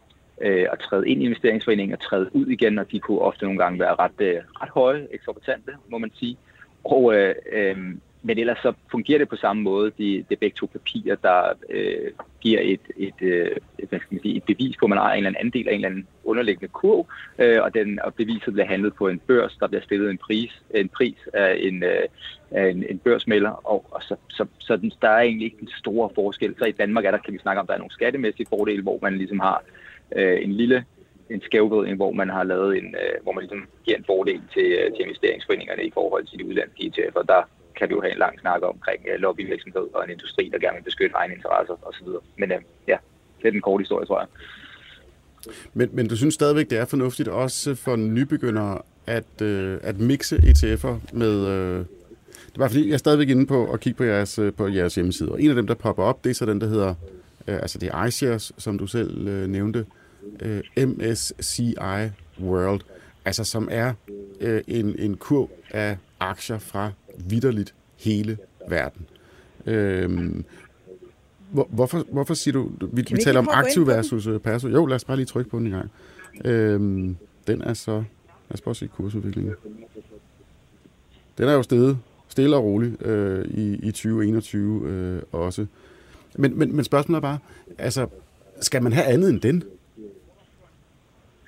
øh, 0.40 0.66
at 0.72 0.78
træde 0.78 1.08
ind 1.08 1.22
i 1.22 1.25
investeringsforeningen 1.25 1.94
og 1.94 2.00
træde 2.00 2.37
ud 2.37 2.46
igen, 2.46 2.78
og 2.78 2.92
de 2.92 3.00
kunne 3.00 3.18
ofte 3.18 3.44
nogle 3.44 3.58
gange 3.58 3.80
være 3.80 3.94
ret, 3.94 4.20
øh, 4.20 4.40
ret 4.62 4.68
høje, 4.68 5.06
eksorbitante, 5.11 5.72
må 5.88 5.99
man 5.99 6.11
sige. 6.14 6.37
Og, 6.84 7.14
øh, 7.14 7.34
øh, 7.52 7.76
men 8.22 8.38
ellers 8.38 8.58
så 8.58 8.72
fungerer 8.90 9.18
det 9.18 9.28
på 9.28 9.36
samme 9.36 9.62
måde. 9.62 9.92
De, 9.98 10.24
det 10.28 10.32
er 10.34 10.40
begge 10.40 10.56
to 10.56 10.66
papirer, 10.66 11.16
der 11.16 11.52
øh, 11.70 12.10
giver 12.40 12.60
et, 12.62 12.80
et, 12.96 13.14
øh, 13.20 13.56
et, 13.78 13.88
hvad 13.88 13.98
skal 13.98 14.14
man 14.14 14.22
sige, 14.22 14.36
et 14.36 14.44
bevis 14.44 14.76
på, 14.76 14.86
at 14.86 14.88
man 14.88 14.98
ejer 14.98 15.12
en 15.12 15.16
eller 15.16 15.28
anden 15.28 15.46
andel 15.46 15.68
af 15.68 15.72
en 15.72 15.78
eller 15.78 15.88
anden 15.88 16.06
underliggende 16.24 16.68
kurv, 16.68 17.06
øh, 17.38 17.62
og, 17.62 17.74
den, 17.74 18.00
og 18.04 18.14
beviset 18.14 18.52
bliver 18.52 18.66
handlet 18.66 18.94
på 18.94 19.08
en 19.08 19.18
børs, 19.18 19.56
der 19.60 19.66
bliver 19.66 19.82
stillet 19.82 20.10
en 20.10 20.18
pris, 20.18 20.62
en 20.74 20.88
pris 20.88 21.18
af 21.34 21.56
en, 21.60 21.82
øh, 21.82 22.02
af 22.50 22.70
en, 22.70 22.84
en 22.90 22.98
børsmælder, 22.98 23.50
og, 23.50 23.86
og 23.90 24.02
så, 24.02 24.16
så, 24.28 24.46
så 24.58 24.76
den, 24.76 24.92
der 25.02 25.08
er 25.08 25.20
egentlig 25.20 25.44
ikke 25.44 25.62
en 25.62 25.70
stor 25.78 26.12
forskel. 26.14 26.54
Så 26.58 26.64
i 26.64 26.72
Danmark 26.72 27.04
er 27.04 27.10
der, 27.10 27.18
kan 27.18 27.34
vi 27.34 27.38
snakke 27.38 27.60
om, 27.60 27.66
der 27.66 27.74
er 27.74 27.78
nogle 27.78 27.92
skattemæssige 27.92 28.46
fordele, 28.48 28.82
hvor 28.82 28.98
man 29.02 29.18
ligesom 29.18 29.40
har 29.40 29.64
øh, 30.16 30.44
en 30.44 30.52
lille 30.52 30.84
en 31.30 31.42
skævvridning, 31.42 31.96
hvor 31.96 32.12
man 32.12 32.28
har 32.28 32.44
lavet 32.44 32.78
en, 32.78 32.94
øh, 33.02 33.22
hvor 33.22 33.32
man 33.32 33.42
ligesom 33.42 33.68
giver 33.84 33.96
en 33.96 34.04
fordel 34.04 34.40
til, 34.54 34.66
øh, 34.78 34.92
til 34.92 35.04
investeringsforeningerne 35.06 35.84
i 35.84 35.90
forhold 35.94 36.26
til 36.26 36.38
de 36.38 36.46
udlandske 36.46 36.82
ETF'er. 36.84 37.22
Der 37.22 37.42
kan 37.76 37.88
vi 37.88 37.94
jo 37.94 38.00
have 38.00 38.12
en 38.12 38.18
lang 38.18 38.40
snak 38.40 38.62
omkring 38.62 39.00
øh, 39.12 39.20
lobbyvirksomhed 39.20 39.86
og 39.94 40.04
en 40.04 40.10
industri, 40.10 40.50
der 40.52 40.58
gerne 40.58 40.76
vil 40.76 40.84
beskytte 40.84 41.14
egne 41.16 41.34
interesser 41.34 41.74
osv. 41.88 42.08
Men 42.36 42.52
øh, 42.52 42.58
ja, 42.88 42.96
det 43.38 43.46
er 43.46 43.50
den 43.50 43.60
korte 43.60 43.82
historie, 43.82 44.06
tror 44.06 44.20
jeg. 44.20 44.28
Men, 45.74 45.88
men 45.92 46.08
du 46.08 46.16
synes 46.16 46.34
stadigvæk, 46.34 46.70
det 46.70 46.78
er 46.78 46.84
fornuftigt 46.84 47.28
også 47.28 47.74
for 47.74 47.96
nybegyndere 47.96 48.82
at, 49.06 49.42
øh, 49.42 49.78
at 49.82 49.98
mixe 49.98 50.36
ETF'er 50.36 50.94
med... 51.12 51.46
Øh, 51.46 51.84
det 52.52 52.58
var 52.58 52.68
fordi, 52.68 52.86
jeg 52.86 52.94
er 52.94 52.98
stadigvæk 52.98 53.28
inde 53.28 53.46
på 53.46 53.72
at 53.72 53.80
kigge 53.80 53.96
på 53.96 54.04
jeres, 54.04 54.38
øh, 54.38 54.52
på 54.52 54.68
jeres 54.68 54.94
hjemmeside. 54.94 55.32
Og 55.32 55.42
en 55.42 55.48
af 55.50 55.56
dem, 55.56 55.66
der 55.66 55.74
popper 55.74 56.02
op, 56.02 56.24
det 56.24 56.30
er 56.30 56.34
så 56.34 56.46
den, 56.46 56.60
der 56.60 56.66
hedder... 56.66 56.94
Øh, 57.48 57.54
altså 57.54 57.78
det 57.78 57.88
er 57.88 58.04
iShares, 58.04 58.52
som 58.58 58.78
du 58.78 58.86
selv 58.86 59.28
øh, 59.28 59.48
nævnte. 59.48 59.86
Øh, 60.42 60.62
MSCI 60.76 61.74
World. 62.40 62.80
Altså 63.24 63.44
som 63.44 63.68
er 63.70 63.92
øh, 64.40 64.62
en, 64.68 64.98
en 64.98 65.16
kurv 65.16 65.50
af 65.70 65.96
aktier 66.20 66.58
fra 66.58 66.90
vidderligt 67.19 67.75
hele 67.97 68.38
verden. 68.69 69.07
Øh, 69.66 70.35
hvor, 71.50 71.69
hvorfor, 71.71 72.04
hvorfor 72.12 72.35
siger 72.35 72.52
du... 72.52 72.71
Vi, 72.92 73.04
vi 73.11 73.19
taler 73.25 73.40
om 73.40 73.49
aktiv 73.52 73.87
versus 73.87 74.26
øh, 74.26 74.40
passiv. 74.40 74.71
Jo, 74.71 74.87
lad 74.87 74.97
os 74.97 75.04
bare 75.04 75.16
lige 75.16 75.26
trykke 75.26 75.50
på 75.50 75.59
den 75.59 75.66
en 75.66 75.73
gang. 75.73 75.90
Øhm, 76.45 77.16
den 77.47 77.62
er 77.62 77.75
så... 77.75 77.92
Lad 78.50 78.66
os 78.66 78.71
at 78.71 78.76
se 78.76 78.87
kursudviklingen. 78.87 79.54
Den 81.38 81.49
er 81.49 81.52
jo 81.52 81.62
steget 81.62 81.99
stille 82.33 82.57
og 82.57 82.64
roligt 82.64 83.02
øh, 83.02 83.45
i, 83.45 83.75
i 83.83 83.90
2021 83.90 84.88
øh, 84.88 85.23
også. 85.33 85.66
Men, 86.37 86.59
men, 86.59 86.76
men 86.76 86.85
spørgsmålet 86.85 87.16
er 87.16 87.21
bare, 87.21 87.38
altså, 87.78 88.07
skal 88.61 88.83
man 88.83 88.92
have 88.92 89.07
andet 89.07 89.31
end 89.31 89.40
den? 89.40 89.64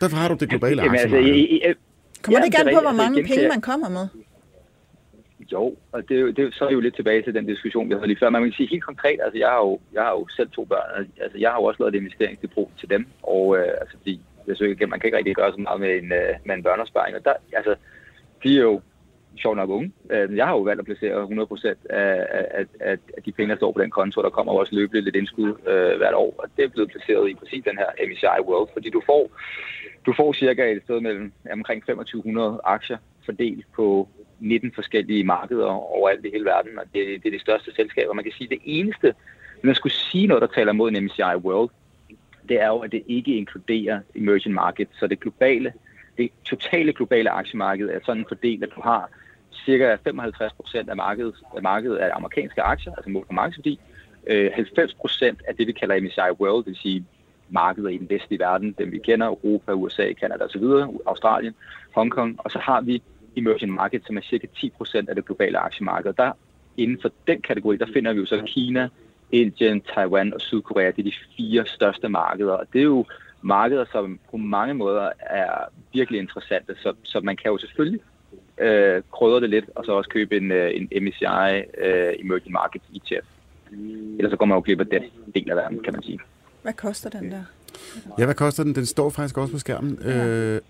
Derfor 0.01 0.17
har 0.17 0.29
du 0.29 0.37
det 0.41 0.49
globale 0.49 0.83
altså, 0.83 1.05
aktiemarked. 1.05 1.35
i, 1.35 1.61
kommer 2.23 2.39
Ja, 2.39 2.41
det 2.41 2.47
ikke 2.47 2.59
an 2.59 2.65
på, 2.67 2.71
hvor 2.71 2.91
rigtigt. 2.91 2.97
mange 2.97 3.19
Altså, 3.19 3.35
penge 3.35 3.49
man 3.49 3.61
kommer 3.61 3.89
med? 3.89 4.09
Jo, 5.55 5.77
og 5.93 6.09
det, 6.09 6.37
det, 6.37 6.55
så 6.55 6.65
er 6.65 6.69
vi 6.69 6.75
jo 6.75 6.81
lidt 6.81 6.97
tilbage 6.97 7.23
til 7.23 7.35
den 7.35 7.47
diskussion, 7.47 7.89
vi 7.89 7.95
havde 7.95 8.07
lige 8.07 8.19
før. 8.19 8.31
Man 8.31 8.43
kan 8.43 8.53
sige 8.53 8.69
helt 8.69 8.85
konkret, 8.85 9.19
altså 9.25 9.39
jeg 9.39 9.49
har 9.49 9.59
jo, 9.59 9.81
jeg 9.93 10.03
har 10.03 10.11
jo 10.11 10.29
selv 10.29 10.51
to 10.51 10.65
børn, 10.65 10.91
og, 10.97 11.05
altså 11.25 11.39
jeg 11.39 11.51
har 11.51 11.59
jo 11.59 11.65
også 11.65 11.83
lavet 11.83 11.95
et 11.95 11.99
investeringsdepot 11.99 12.71
til 12.81 12.91
dem, 12.91 13.07
og 13.23 13.59
øh, 13.59 13.73
altså 13.81 13.97
fordi, 13.99 14.21
jeg 14.47 14.57
synes 14.57 14.81
man 14.89 15.01
kan 15.01 15.07
ikke 15.09 15.17
rigtig 15.19 15.37
gøre 15.37 15.53
så 15.53 15.61
meget 15.61 15.81
med 15.81 15.93
en, 15.99 16.13
øh, 16.13 16.35
med 16.45 16.55
en 16.55 16.63
børneopsparing, 16.63 17.17
og 17.17 17.25
der, 17.25 17.35
altså, 17.53 17.75
de 18.43 18.59
er 18.59 18.63
jo 18.63 18.81
sjovt 19.43 19.57
nok 19.57 19.71
unge. 19.71 19.93
Øh, 20.11 20.37
Jeg 20.37 20.47
har 20.47 20.53
jo 20.53 20.61
valgt 20.61 20.81
at 20.81 20.87
placere 20.87 21.25
100% 21.25 21.67
af, 21.91 22.27
af, 22.31 22.67
af, 22.81 22.99
af 23.17 23.23
de 23.25 23.33
penge, 23.33 23.51
der 23.51 23.57
står 23.57 23.73
på 23.73 23.83
den 23.83 23.91
konto, 23.91 24.23
der 24.23 24.31
kommer 24.31 24.53
også 24.53 24.75
løbende 24.75 25.01
lidt 25.01 25.17
indskud 25.17 25.51
øh, 25.67 25.97
hvert 25.97 26.15
år, 26.15 26.35
og 26.39 26.49
det 26.57 26.65
er 26.65 26.69
blevet 26.69 26.91
placeret 26.91 27.31
i 27.31 27.35
præcis 27.35 27.65
den 27.65 27.79
her 27.79 28.09
MSCI 28.09 28.41
World, 28.49 28.69
fordi 28.73 28.91
du 28.91 29.03
får, 29.07 29.31
du 30.07 30.13
får 30.17 30.33
cirka 30.33 30.73
et 30.73 30.83
sted 30.83 31.01
mellem 31.01 31.33
ja, 31.47 31.53
omkring 31.53 31.81
2500 31.83 32.61
aktier 32.65 32.99
fordelt 33.25 33.67
på 33.75 34.09
19 34.45 34.73
forskellige 34.75 35.25
markeder 35.25 35.67
overalt 35.67 36.25
i 36.25 36.31
hele 36.33 36.45
verden, 36.45 36.79
og 36.79 36.85
det, 36.95 37.23
det 37.23 37.27
er 37.27 37.31
det 37.31 37.41
største 37.41 37.75
selskaber. 37.75 38.13
Man 38.13 38.25
kan 38.25 38.33
sige, 38.33 38.45
at 38.45 38.51
det 38.51 38.61
eneste, 38.65 39.15
man 39.63 39.75
skulle 39.75 39.93
sige 39.93 40.27
noget, 40.27 40.43
der 40.43 40.49
taler 40.55 40.73
mod 40.73 40.91
en 40.91 41.05
MSCI 41.05 41.37
World, 41.37 41.71
det 42.49 42.61
er 42.61 42.67
jo, 42.67 42.79
at 42.79 42.93
det 42.93 43.03
ikke 43.07 43.37
inkluderer 43.37 44.01
emerging 44.15 44.55
markets, 44.55 44.99
så 44.99 45.07
det 45.07 45.21
globale, 45.21 45.73
det 46.19 46.31
totale 46.45 46.93
globale 46.93 47.31
aktiemarked 47.31 47.89
er 47.89 47.99
sådan 48.05 48.25
fordelt, 48.29 48.65
at 48.65 48.71
du 48.77 48.81
har 48.81 49.11
cirka 49.65 49.97
55 50.05 50.53
procent 50.53 50.89
af 50.89 50.97
markedet, 50.97 51.35
af 51.57 51.63
markedet 51.63 51.97
af 51.97 52.11
amerikanske 52.17 52.63
aktier, 52.63 52.95
altså 52.95 53.11
målt 53.11 53.27
på 53.27 53.33
markedsværdi, 53.33 53.81
øh, 54.27 54.51
90 54.55 54.95
procent 54.95 55.43
af 55.49 55.57
det, 55.57 55.67
vi 55.67 55.73
kalder 55.73 56.01
MSCI 56.01 56.41
World, 56.41 56.65
det 56.65 56.71
vil 56.71 56.77
sige 56.77 57.05
markeder 57.49 57.89
i 57.89 57.99
den 57.99 58.11
vestlige 58.11 58.41
verden, 58.41 58.75
dem 58.79 58.93
vi 58.93 58.99
kender, 58.99 59.27
Europa, 59.27 59.73
USA, 59.73 60.13
Kanada 60.13 60.45
osv., 60.45 60.65
Australien, 61.07 61.55
Hongkong, 61.95 62.37
og 62.39 62.51
så 62.51 62.59
har 62.59 62.81
vi 62.81 63.03
emerging 63.37 63.73
markets, 63.73 64.07
som 64.07 64.17
er 64.17 64.21
cirka 64.21 64.47
10 64.61 64.71
procent 64.77 65.09
af 65.09 65.15
det 65.15 65.25
globale 65.25 65.59
aktiemarked. 65.59 66.13
Der 66.13 66.33
inden 66.77 66.99
for 67.03 67.11
den 67.27 67.41
kategori, 67.41 67.77
der 67.77 67.87
finder 67.93 68.13
vi 68.13 68.21
jo 68.21 68.27
så 68.27 68.43
Kina, 68.47 68.89
Indien, 69.33 69.81
Taiwan 69.81 70.35
og 70.35 70.41
Sydkorea. 70.41 70.91
Det 70.91 70.99
er 70.99 71.03
de 71.03 71.13
fire 71.37 71.67
største 71.67 72.09
markeder, 72.09 72.53
og 72.53 72.67
det 72.73 72.79
er 72.79 72.85
jo 72.85 73.05
markeder, 73.43 73.85
som 73.93 74.19
på 74.31 74.37
mange 74.37 74.75
måder 74.75 75.11
er 75.21 75.51
virkelig 75.93 76.21
interessante, 76.21 76.75
så, 76.83 76.93
så 77.03 77.21
man 77.21 77.37
kan 77.37 77.51
jo 77.51 77.59
selvfølgelig 77.59 78.01
øh, 78.59 79.03
krydre 79.13 79.41
det 79.41 79.51
lidt, 79.51 79.65
og 79.77 79.85
så 79.85 79.93
også 79.93 80.11
købe 80.11 80.37
en, 80.37 80.53
øh, 80.53 80.71
en 80.75 81.05
MSCI 81.05 81.57
øh, 81.79 82.15
Emerging 82.19 82.53
Markets 82.53 82.85
ETF. 82.95 83.27
Ellers 84.19 84.31
så 84.31 84.37
går 84.37 84.47
man 84.47 84.57
jo 84.57 84.63
glip 84.65 84.81
af 84.81 84.87
den 84.87 85.03
del 85.35 85.51
af 85.51 85.57
verden, 85.57 85.83
kan 85.83 85.93
man 85.93 86.03
sige. 86.03 86.19
Hvad 86.63 86.73
koster 86.73 87.11
den 87.11 87.31
der? 87.31 87.43
Ja, 88.19 88.25
hvad 88.25 88.35
koster 88.35 88.63
den? 88.63 88.75
Den 88.75 88.87
står 88.87 89.11
faktisk 89.11 89.39
også 89.39 89.53
på 89.53 89.59
skærmen. 89.59 89.99
Øh, 90.05 90.61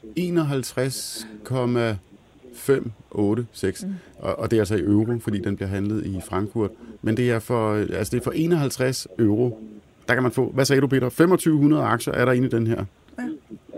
51,586. 2.54 3.84
Mm. 3.84 3.94
Og, 4.18 4.38
og 4.38 4.50
det 4.50 4.56
er 4.56 4.60
altså 4.60 4.76
i 4.76 4.80
euro, 4.80 5.18
fordi 5.20 5.38
den 5.38 5.56
bliver 5.56 5.68
handlet 5.68 6.06
i 6.06 6.20
Frankfurt. 6.28 6.70
Men 7.02 7.16
det 7.16 7.30
er 7.30 7.38
for, 7.38 7.74
altså 7.74 8.10
det 8.10 8.20
er 8.20 8.24
for 8.24 8.32
51 8.34 9.08
euro. 9.18 9.60
Der 10.08 10.14
kan 10.14 10.22
man 10.22 10.32
få, 10.32 10.50
hvad 10.54 10.64
sagde 10.64 10.80
du 10.80 10.86
Peter? 10.86 11.08
2500 11.08 11.82
aktier 11.82 12.14
er 12.14 12.24
der 12.24 12.32
inde 12.32 12.46
i 12.46 12.50
den 12.50 12.66
her. 12.66 12.84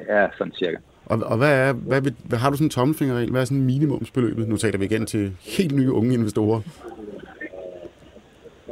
Ja, 0.09 0.27
sådan 0.39 0.53
cirka. 0.53 0.77
Og, 1.07 1.19
og 1.19 1.37
hvad 1.37 1.69
er, 1.69 1.73
hvad, 1.73 2.01
vil, 2.01 2.15
hvad 2.25 2.39
har 2.39 2.51
du 2.51 2.57
sådan 2.57 2.67
en 2.67 2.71
tommelfingerregel? 2.71 3.31
Hvad 3.31 3.41
er 3.41 3.45
sådan 3.45 3.65
minimumsbeløbet? 3.65 4.49
Nu 4.49 4.57
taler 4.57 4.79
vi 4.79 4.85
igen 4.85 5.07
til 5.07 5.33
helt 5.41 5.77
nye 5.77 5.93
unge 5.93 6.15
investorer. 6.15 6.61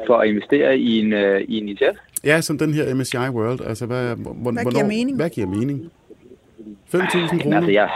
For 0.07 0.17
at 0.19 0.29
investere 0.29 0.79
i 0.79 1.01
en, 1.01 1.13
øh, 1.13 1.41
i 1.41 1.59
en 1.59 1.69
ETF, 1.69 1.99
Ja, 2.25 2.41
som 2.41 2.59
den 2.59 2.75
her 2.75 2.95
MSCI 2.95 3.17
World. 3.17 3.61
Altså, 3.61 3.87
hvad, 3.87 4.17
hvor, 4.17 4.33
Hvad 4.33 4.63
giver 4.63 4.73
hvornår, 4.73 4.89
mening? 4.89 5.17
Hvad 5.17 5.31
giver 5.31 5.47
mening? 5.47 5.91
5.000 6.95 7.19
Jamen, 7.19 7.41
kroner? 7.41 7.57
altså, 7.57 7.73
jeg, 7.73 7.91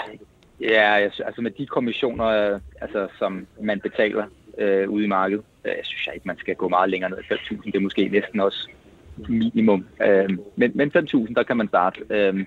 ja, 0.60 0.94
altså 1.26 1.40
med 1.40 1.50
de 1.50 1.66
kommissioner, 1.66 2.26
øh, 2.26 2.60
altså, 2.80 3.08
som 3.18 3.46
man 3.60 3.80
betaler 3.80 4.26
øh, 4.58 4.90
ude 4.90 5.04
i 5.04 5.08
markedet, 5.08 5.44
øh, 5.64 5.72
jeg 5.76 5.84
synes 5.84 6.06
jeg 6.06 6.14
ikke, 6.14 6.28
man 6.28 6.38
skal 6.38 6.54
gå 6.54 6.68
meget 6.68 6.90
længere 6.90 7.10
ned. 7.10 7.18
5.000, 7.18 7.64
det 7.64 7.74
er 7.74 7.80
måske 7.80 8.08
næsten 8.08 8.40
også 8.40 8.68
minimum. 9.28 9.86
Øh, 10.06 10.30
men, 10.56 10.72
men 10.74 10.92
5.000, 10.96 11.34
der 11.34 11.42
kan 11.42 11.56
man 11.56 11.68
starte. 11.68 12.00
Øh, 12.10 12.34
men 12.34 12.46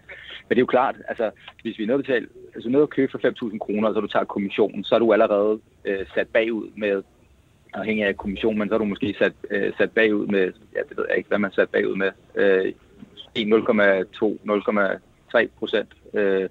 det 0.50 0.56
er 0.56 0.60
jo 0.60 0.66
klart, 0.66 0.96
altså, 1.08 1.32
hvis 1.62 1.78
vi 1.78 1.84
er 1.84 1.88
nede 1.88 2.00
at 2.00 2.06
betale, 2.06 2.28
altså 2.56 2.70
nede 2.70 2.84
at 2.84 2.90
købe 2.90 3.12
for 3.12 3.50
5.000 3.52 3.58
kroner, 3.58 3.88
og 3.88 3.94
så 3.94 4.02
du 4.02 4.08
tager 4.08 4.26
kommissionen, 4.26 4.84
så 4.84 4.96
er 4.96 5.00
du 5.00 5.14
allerede 5.14 5.60
øh, 5.86 6.06
sat 6.14 6.28
bagud 6.28 6.70
med 6.76 7.04
afhængig 7.74 8.06
af 8.06 8.18
kommissionen, 8.18 8.60
men 8.60 8.70
så 8.70 8.74
er 8.74 8.80
du 8.80 8.86
måske 8.86 9.16
sat, 9.20 9.34
øh, 9.52 9.74
sat 9.78 9.92
bagud 9.92 10.28
med, 10.28 10.52
ja, 10.76 10.80
det 10.90 10.98
ved 10.98 11.06
jeg 11.10 11.18
ikke, 11.18 11.28
hvad 11.28 11.40
man 11.40 11.52
er 11.52 11.56
sat 11.56 11.70
bagud 11.70 11.96
med, 11.96 12.12
øh, 12.36 12.74
0,2, 13.38 14.40
3 15.32 15.50
procent. 15.60 15.90
Øh, 16.14 16.50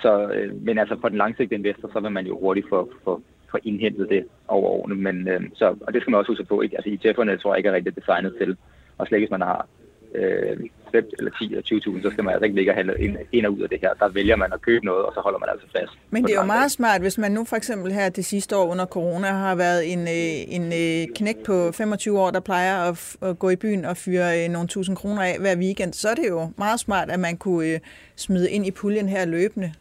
så, 0.00 0.28
øh, 0.28 0.62
men 0.62 0.78
altså 0.78 0.96
for 1.00 1.08
den 1.08 1.18
langsigtede 1.18 1.58
investor, 1.58 1.90
så 1.92 2.00
vil 2.00 2.10
man 2.10 2.26
jo 2.26 2.38
hurtigt 2.38 2.68
få, 2.68 2.92
få, 3.04 3.22
få 3.50 3.58
indhentet 3.64 4.08
det 4.08 4.24
over 4.48 4.68
årene. 4.70 4.94
Men, 4.94 5.28
øh, 5.28 5.40
så, 5.54 5.76
og 5.80 5.94
det 5.94 6.02
skal 6.02 6.10
man 6.10 6.18
også 6.18 6.32
huske 6.32 6.44
på. 6.44 6.60
Ikke? 6.60 6.76
Altså 6.76 6.90
ITF'erne 6.90 7.36
tror 7.36 7.52
jeg 7.52 7.58
ikke 7.58 7.68
er 7.68 7.74
rigtig 7.74 7.96
designet 7.96 8.34
til, 8.38 8.56
og 8.98 9.06
slet 9.06 9.18
ikke 9.18 9.26
hvis 9.26 9.38
man 9.38 9.48
har 9.48 9.66
øh, 10.14 10.56
5 10.92 11.10
eller 11.18 11.30
10 11.38 11.44
eller 11.44 11.96
20.000, 11.98 12.02
så 12.02 12.10
skal 12.10 12.24
man 12.24 12.32
altså 12.34 12.44
ikke 12.44 12.56
ligge 12.56 12.70
og 12.72 12.76
handle 12.76 12.94
ind, 12.98 13.16
ind 13.32 13.46
og 13.46 13.52
ud 13.52 13.60
af 13.60 13.68
det 13.68 13.78
her. 13.82 13.94
Der 13.94 14.08
vælger 14.08 14.36
man 14.36 14.52
at 14.52 14.62
købe 14.62 14.84
noget, 14.84 15.04
og 15.06 15.12
så 15.14 15.20
holder 15.20 15.38
man 15.38 15.48
altså 15.52 15.66
fast. 15.76 15.92
Men 16.10 16.24
det 16.24 16.34
er 16.34 16.40
jo 16.40 16.44
meget 16.44 16.70
smart, 16.70 17.00
hvis 17.00 17.18
man 17.18 17.32
nu 17.32 17.44
for 17.44 17.56
eksempel 17.56 17.92
her 17.92 18.08
det 18.08 18.24
sidste 18.24 18.56
år 18.56 18.66
under 18.70 18.86
corona 18.86 19.26
har 19.26 19.54
været 19.54 19.92
en, 19.92 20.00
øh, 20.00 20.56
en 20.56 20.64
øh, 20.82 21.14
knæk 21.14 21.36
på 21.46 21.72
25 21.72 22.20
år, 22.20 22.30
der 22.30 22.40
plejer 22.40 22.76
at, 22.88 23.16
at 23.22 23.38
gå 23.38 23.50
i 23.50 23.56
byen 23.56 23.84
og 23.84 23.96
fyre 23.96 24.44
øh, 24.44 24.50
nogle 24.50 24.68
tusind 24.68 24.96
kroner 24.96 25.22
af 25.22 25.36
hver 25.40 25.56
weekend, 25.56 25.92
så 25.92 26.08
er 26.08 26.14
det 26.14 26.28
jo 26.28 26.50
meget 26.56 26.80
smart, 26.80 27.10
at 27.10 27.20
man 27.20 27.36
kunne 27.36 27.80
smide 28.16 28.50
ind 28.50 28.66
i 28.66 28.70
puljen 28.70 29.08
her 29.08 29.24
løbende. 29.24 29.72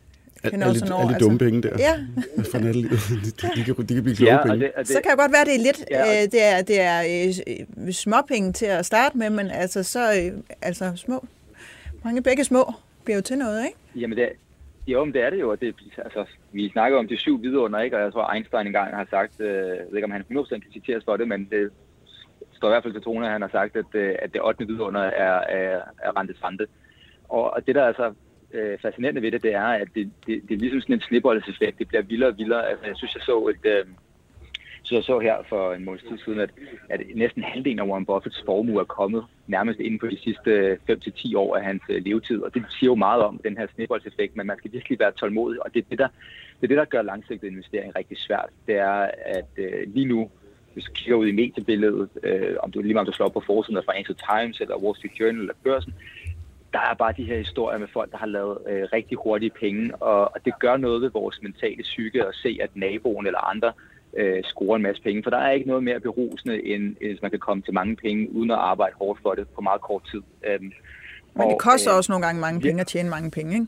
Alle, 0.44 0.66
alle, 0.66 0.96
alle 0.96 1.20
dumme 1.20 1.38
penge 1.38 1.62
der. 1.62 1.76
Ja. 1.80 1.96
Fra 2.52 2.60
nattelivet. 2.60 3.00
De, 3.10 3.32
de, 3.56 3.64
kan, 3.64 3.86
de 3.90 3.94
kan 3.94 4.04
blive 4.04 4.16
kloge 4.16 4.34
ja, 4.34 4.44
penge. 4.44 4.60
Det, 4.60 4.72
det, 4.78 4.88
så 4.88 5.00
kan 5.04 5.12
det 5.12 5.20
godt 5.20 5.32
være, 5.32 5.46
det 5.46 5.56
er 5.56 5.64
lidt 5.64 5.84
ja, 5.92 6.24
øh, 6.24 6.32
det 6.32 6.44
er, 6.44 6.62
det 6.62 6.82
er 6.82 7.00
øh, 7.78 7.92
småpenge 7.92 8.54
til 8.54 8.66
at 8.66 8.86
starte 8.86 9.18
med, 9.18 9.30
men 9.30 9.48
altså 9.48 9.84
så 9.84 10.00
øh, 10.00 10.44
altså 10.62 10.92
små. 10.96 11.26
Mange 12.04 12.24
begge 12.24 12.44
små 12.44 12.74
bliver 13.04 13.18
jo 13.18 13.22
til 13.22 13.38
noget, 13.38 13.66
ikke? 13.66 13.78
Jamen 13.96 14.18
det, 14.18 14.30
jo, 14.88 15.06
men 15.06 15.14
det 15.14 15.22
er 15.22 15.30
det 15.30 15.40
jo. 15.40 15.56
Det, 15.56 15.76
altså, 15.98 16.26
vi 16.52 16.70
snakker 16.70 17.00
om 17.00 17.08
de 17.08 17.18
syv 17.18 17.42
vidunder, 17.42 17.80
ikke? 17.80 17.98
og 17.98 18.04
jeg 18.04 18.12
tror, 18.14 18.34
Einstein 18.34 18.68
engang 18.68 18.96
har 18.96 19.08
sagt, 19.10 19.40
øh, 19.40 19.48
jeg 19.48 19.86
ved 19.90 19.96
ikke, 19.96 20.06
om 20.06 20.12
han 20.12 20.26
100% 20.32 20.50
kan 20.50 20.72
citeres 20.74 21.04
for 21.06 21.18
det, 21.18 21.28
men 21.28 21.48
det 21.52 21.72
står 22.54 22.68
i 22.68 22.72
hvert 22.72 22.84
fald 22.84 22.94
til 22.94 23.02
Tone, 23.02 23.26
at 23.26 23.32
han 23.32 23.42
har 23.42 23.50
sagt, 23.50 23.76
at, 23.76 23.86
øh, 23.94 24.16
at 24.20 24.34
det 24.34 24.42
8. 24.42 24.68
vidunder 24.68 25.02
er, 25.02 25.40
er, 25.60 25.82
er 26.04 26.18
rentes 26.20 26.44
rente. 26.44 26.68
Og, 27.30 27.54
og 27.54 27.68
det, 27.68 27.76
der 27.76 27.86
altså 27.86 28.14
øh, 28.54 28.80
fascinerende 28.80 29.22
ved 29.22 29.32
det, 29.32 29.44
det 29.44 29.54
er, 29.54 29.68
at 29.68 29.88
det, 29.96 30.12
det, 30.28 30.42
det 30.50 30.54
er 30.56 30.60
ligesom 30.60 30.82
sådan 30.82 30.96
en 30.96 31.02
snibboldseffekt. 31.02 31.80
Det 31.80 31.88
bliver 31.88 32.02
vildere 32.02 32.30
og 32.30 32.38
vildere. 32.38 32.70
Altså, 32.70 32.86
jeg 32.86 32.98
synes, 32.98 33.16
jeg 33.16 33.24
så 33.24 33.48
et... 33.48 33.66
Øh, 33.66 33.86
så 34.84 34.96
jeg 34.96 35.04
så 35.04 35.20
her 35.20 35.36
for 35.50 35.74
en 35.74 35.86
måneds 35.86 36.04
tid 36.04 36.18
siden, 36.26 36.40
at, 36.40 36.50
at 36.90 37.02
næsten 37.16 37.44
halvdelen 37.44 37.80
af 37.80 37.88
Warren 37.88 38.06
Buffets 38.06 38.44
formue 38.46 38.80
er 38.80 38.84
kommet 38.84 39.26
nærmest 39.48 39.80
inden 39.80 40.00
for 40.00 40.08
de 40.08 40.20
sidste 40.20 40.78
5-10 40.90 41.38
år 41.38 41.58
af 41.58 41.64
hans 41.64 41.82
øh, 41.90 42.04
levetid. 42.06 42.42
Og 42.42 42.54
det 42.54 42.66
siger 42.70 42.90
jo 42.90 42.96
meget 42.96 43.22
om 43.24 43.40
den 43.44 43.58
her 43.58 43.68
snibboldseffekt, 43.76 44.36
men 44.36 44.48
man 44.48 44.58
skal 44.58 44.72
virkelig 44.72 45.00
være 45.00 45.12
tålmodig. 45.12 45.64
Og 45.66 45.74
det 45.74 45.80
er 45.80 45.86
det, 45.90 46.00
der, 46.00 46.08
det, 46.62 46.64
er 46.64 46.68
det, 46.68 46.78
der 46.78 46.86
gør 46.86 47.02
langsigtet 47.02 47.48
investering 47.48 47.96
rigtig 47.96 48.18
svært. 48.18 48.50
Det 48.68 48.76
er, 48.76 49.10
at 49.26 49.50
øh, 49.58 49.94
lige 49.94 50.06
nu, 50.06 50.30
hvis 50.74 50.84
du 50.84 50.92
kigger 50.94 51.16
ud 51.16 51.28
i 51.28 51.32
mediebilledet, 51.32 52.10
øh, 52.24 52.56
om 52.60 52.72
du 52.72 52.82
lige 52.82 53.00
om 53.00 53.06
du 53.06 53.12
slår 53.12 53.26
op 53.26 53.34
på 53.34 53.44
forsiden 53.46 53.78
af 53.78 53.84
Financial 53.92 54.18
Times 54.32 54.62
eller 54.62 54.84
Wall 54.84 54.98
Street 54.98 55.20
Journal 55.20 55.40
eller 55.40 55.54
børsen, 55.64 55.94
der 56.74 56.80
er 56.80 56.94
bare 56.94 57.14
de 57.18 57.24
her 57.24 57.38
historier 57.38 57.78
med 57.78 57.88
folk, 57.94 58.12
der 58.12 58.18
har 58.18 58.26
lavet 58.26 58.58
øh, 58.68 58.88
rigtig 58.94 59.18
hurtige 59.24 59.50
penge, 59.50 59.96
og, 59.96 60.22
og 60.22 60.46
det 60.46 60.54
gør 60.60 60.78
noget 60.78 61.02
ved 61.02 61.10
vores 61.10 61.42
mentale 61.42 61.84
psyke 61.84 62.26
at 62.26 62.36
se, 62.36 62.60
at 62.62 62.70
naboen 62.76 63.26
eller 63.26 63.50
andre 63.50 63.74
øh, 64.18 64.44
scorer 64.44 64.76
en 64.76 64.82
masse 64.82 65.02
penge. 65.02 65.24
For 65.24 65.30
der 65.30 65.38
er 65.38 65.52
ikke 65.52 65.68
noget 65.68 65.84
mere 65.84 66.00
berusende, 66.00 66.66
end 66.66 66.96
hvis 66.96 67.22
man 67.22 67.32
kan 67.32 67.40
komme 67.40 67.64
til 67.64 67.74
mange 67.74 67.96
penge, 67.96 68.32
uden 68.32 68.52
at 68.52 68.58
arbejde 68.58 68.96
hårdt 68.96 69.20
for 69.22 69.34
det 69.34 69.48
på 69.50 69.62
meget 69.62 69.82
kort 69.82 70.04
tid. 70.12 70.22
Øhm, 70.44 70.72
Men 71.36 71.50
det 71.50 71.60
koster 71.60 71.92
og, 71.92 71.96
øh, 71.96 71.98
også 71.98 72.12
nogle 72.12 72.26
gange 72.26 72.42
mange 72.42 72.62
penge 72.62 72.82
at 72.82 72.88
tjene 72.88 73.10
mange 73.10 73.32
penge, 73.32 73.54
ikke? 73.54 73.68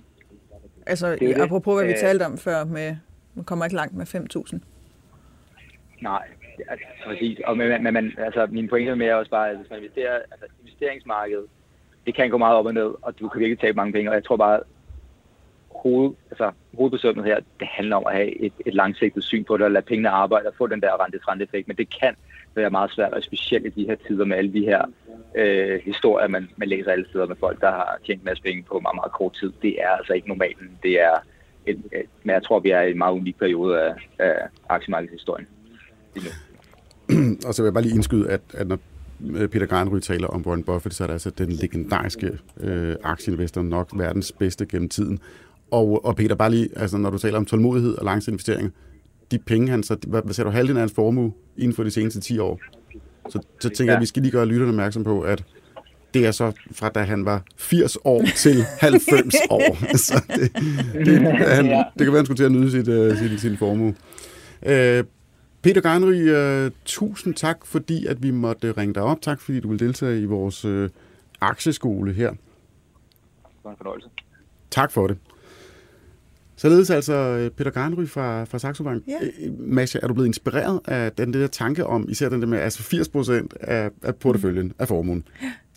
Altså, 0.86 1.16
det 1.16 1.42
apropos 1.42 1.76
hvad 1.76 1.86
vi 1.86 1.92
øh, 1.92 1.98
talte 1.98 2.26
om 2.26 2.38
før, 2.38 2.64
med, 2.66 2.96
man 3.36 3.46
kommer 3.46 3.66
ikke 3.66 3.76
langt 3.76 3.96
med 3.96 4.06
5.000. 4.06 4.60
Nej, 6.02 6.28
altså, 6.68 6.86
præcis. 7.06 7.40
Og 7.46 7.58
men, 7.58 7.84
men, 7.84 7.94
men, 7.94 8.12
altså, 8.18 8.48
min 8.52 8.68
pointe 8.70 8.96
med 8.96 9.08
er 9.08 9.16
også 9.16 9.32
bare, 9.32 9.50
at 9.50 9.58
hvis 9.58 9.70
man 9.70 9.80
investerer, 9.80 10.20
altså, 10.32 10.46
investeringsmarkedet, 10.62 11.46
det 12.06 12.16
kan 12.16 12.30
gå 12.30 12.38
meget 12.38 12.58
op 12.58 12.66
og 12.66 12.74
ned, 12.74 12.92
og 13.02 13.20
du 13.20 13.28
kan 13.30 13.40
virkelig 13.40 13.60
tabe 13.60 13.76
mange 13.76 13.94
penge, 13.94 14.10
og 14.12 14.16
jeg 14.16 14.24
tror 14.24 14.38
bare, 14.38 14.60
hoved, 15.70 16.12
altså, 16.32 16.52
hovedbesøgnet 16.78 17.26
her, 17.26 17.40
det 17.60 17.68
handler 17.68 17.96
om 17.96 18.04
at 18.08 18.14
have 18.14 18.42
et, 18.46 18.54
et 18.66 18.74
langsigtet 18.74 19.24
syn 19.24 19.44
på 19.44 19.58
det, 19.58 19.66
og 19.66 19.72
lade 19.72 19.86
pengene 19.86 20.10
arbejde 20.10 20.48
og 20.48 20.54
få 20.58 20.68
den 20.68 20.82
der 20.82 21.04
rente 21.04 21.44
effekt 21.44 21.68
men 21.68 21.78
det 21.78 22.00
kan 22.00 22.16
være 22.56 22.70
meget 22.70 22.92
svært, 22.92 23.14
og 23.14 23.24
specielt 23.24 23.66
i 23.66 23.70
de 23.70 23.86
her 23.86 23.96
tider 24.08 24.26
med 24.26 24.38
alle 24.38 24.54
de 24.54 24.66
her 24.66 24.82
øh, 25.36 25.82
historier, 25.86 26.28
man, 26.28 26.50
man 26.58 26.70
læser 26.70 26.92
alle 26.92 27.06
steder 27.10 27.28
med 27.28 27.36
folk, 27.40 27.62
der 27.62 27.72
har 27.72 27.98
tjent 28.06 28.22
en 28.22 28.26
masse 28.26 28.44
penge 28.44 28.64
på 28.64 28.80
meget, 28.80 28.96
meget 28.96 29.12
kort 29.12 29.34
tid. 29.34 29.52
Det 29.62 29.82
er 29.82 29.90
altså 29.90 30.14
ikke 30.14 30.28
normalt. 30.28 30.58
Det 30.84 31.02
er 31.02 31.14
et, 31.66 31.76
et, 31.76 31.84
øh, 31.94 32.04
men 32.24 32.34
jeg 32.34 32.44
tror, 32.44 32.60
vi 32.60 32.70
er 32.70 32.82
i 32.82 32.92
en 32.92 32.98
meget 32.98 33.14
unik 33.14 33.38
periode 33.38 33.82
af, 33.82 33.94
af 34.20 34.36
aktiemarkedshistorien. 34.70 35.48
og 37.48 37.54
så 37.54 37.62
vil 37.62 37.68
jeg 37.68 37.74
bare 37.74 37.84
lige 37.84 37.96
indskyde, 37.96 38.30
at, 38.30 38.42
at 38.54 38.68
når 38.68 38.80
Peter 39.52 39.66
Granry 39.66 40.00
taler 40.00 40.28
om 40.28 40.46
Warren 40.46 40.64
Buffett, 40.64 40.96
så 40.96 41.04
er 41.04 41.08
det 41.08 41.14
altså 41.14 41.30
den 41.30 41.52
legendariske 41.52 42.32
øh, 42.60 42.96
aktieinvestor, 43.04 43.62
nok 43.62 43.90
verdens 43.96 44.32
bedste 44.32 44.66
gennem 44.66 44.90
tiden. 44.90 45.20
Og, 45.72 46.06
og 46.06 46.16
Peter, 46.16 46.36
bare 46.36 46.52
lige, 46.52 46.70
altså 46.76 46.98
når 46.98 47.10
du 47.10 47.18
taler 47.18 47.38
om 47.38 47.46
tålmodighed 47.46 47.96
og 47.96 48.06
langsigtede 48.06 48.34
investeringer, 48.34 48.72
de 49.32 49.40
penge, 49.40 49.70
han 49.70 49.84
så, 49.84 49.98
hvad, 50.08 50.22
hvad 50.24 50.34
siger 50.34 50.44
du, 50.44 50.52
halvdelen 50.52 50.78
af 50.78 50.82
hans 50.82 50.94
formue 50.94 51.34
inden 51.58 51.76
for 51.76 51.84
de 51.84 51.92
seneste 51.92 52.20
10 52.20 52.40
år. 52.40 52.60
Så, 53.30 53.40
så 53.60 53.70
tænker 53.70 53.84
ja. 53.84 53.90
jeg, 53.92 53.96
at 53.96 54.02
vi 54.02 54.06
skal 54.06 54.22
lige 54.22 54.32
gøre 54.32 54.46
lytterne 54.46 54.70
opmærksom 54.70 55.04
på, 55.04 55.22
at 55.22 55.44
det 56.14 56.26
er 56.26 56.32
så 56.32 56.52
fra 56.72 56.90
da 56.90 57.00
han 57.00 57.26
var 57.26 57.44
80 57.58 57.98
år 58.04 58.26
til 58.36 58.64
90 58.80 59.36
år. 59.50 59.98
så 59.98 60.24
det, 60.36 60.52
det, 61.06 61.22
han, 61.48 61.66
det 61.66 62.06
kan 62.06 62.08
være, 62.08 62.16
han 62.16 62.26
skulle 62.26 62.38
til 62.38 62.44
at 62.44 62.52
nyde 62.52 62.72
sit, 62.72 62.88
uh, 62.88 63.18
sin, 63.18 63.40
sin 63.40 63.58
formue. 63.58 63.96
Uh, 64.62 65.06
Peter 65.64 65.82
Garnry, 65.82 66.66
uh, 66.66 66.72
tusind 66.86 67.34
tak, 67.34 67.66
fordi 67.66 68.06
at 68.06 68.24
vi 68.24 68.32
måtte 68.32 68.72
ringe 68.72 68.94
dig 68.94 69.04
op. 69.04 69.22
Tak, 69.22 69.42
fordi 69.42 69.60
du 69.60 69.70
vil 69.70 69.80
deltage 69.80 70.22
i 70.22 70.26
vores 70.26 70.66
uh, 70.66 70.90
aktieskole 71.42 72.14
her. 72.14 72.30
Det 72.30 72.40
var 73.64 73.72
en 73.72 73.78
fornøjelse. 73.78 74.10
Tak 74.72 74.92
for 74.92 75.08
det. 75.08 75.18
Således 76.56 76.90
altså 76.90 77.14
øh, 77.14 77.52
Peter 77.52 77.72
Garnry 77.72 78.06
fra, 78.08 78.44
fra 78.44 78.60
Saxo 78.60 78.84
Bank. 78.84 79.04
Ja. 79.08 79.20
Masha, 79.60 80.00
er 80.04 80.08
du 80.08 80.14
blevet 80.14 80.28
inspireret 80.28 80.80
af 80.86 81.12
den 81.12 81.34
der 81.34 81.48
tanke 81.48 81.86
om, 81.86 82.10
især 82.10 82.30
den 82.30 82.42
der 82.42 82.48
med, 82.48 82.60
altså 82.60 82.84
80 82.84 83.10
procent 83.10 83.54
af, 83.62 83.90
af 84.02 84.16
porteføljen, 84.16 84.66
mm. 84.66 84.76
af 84.80 84.88
formuen? 84.88 85.28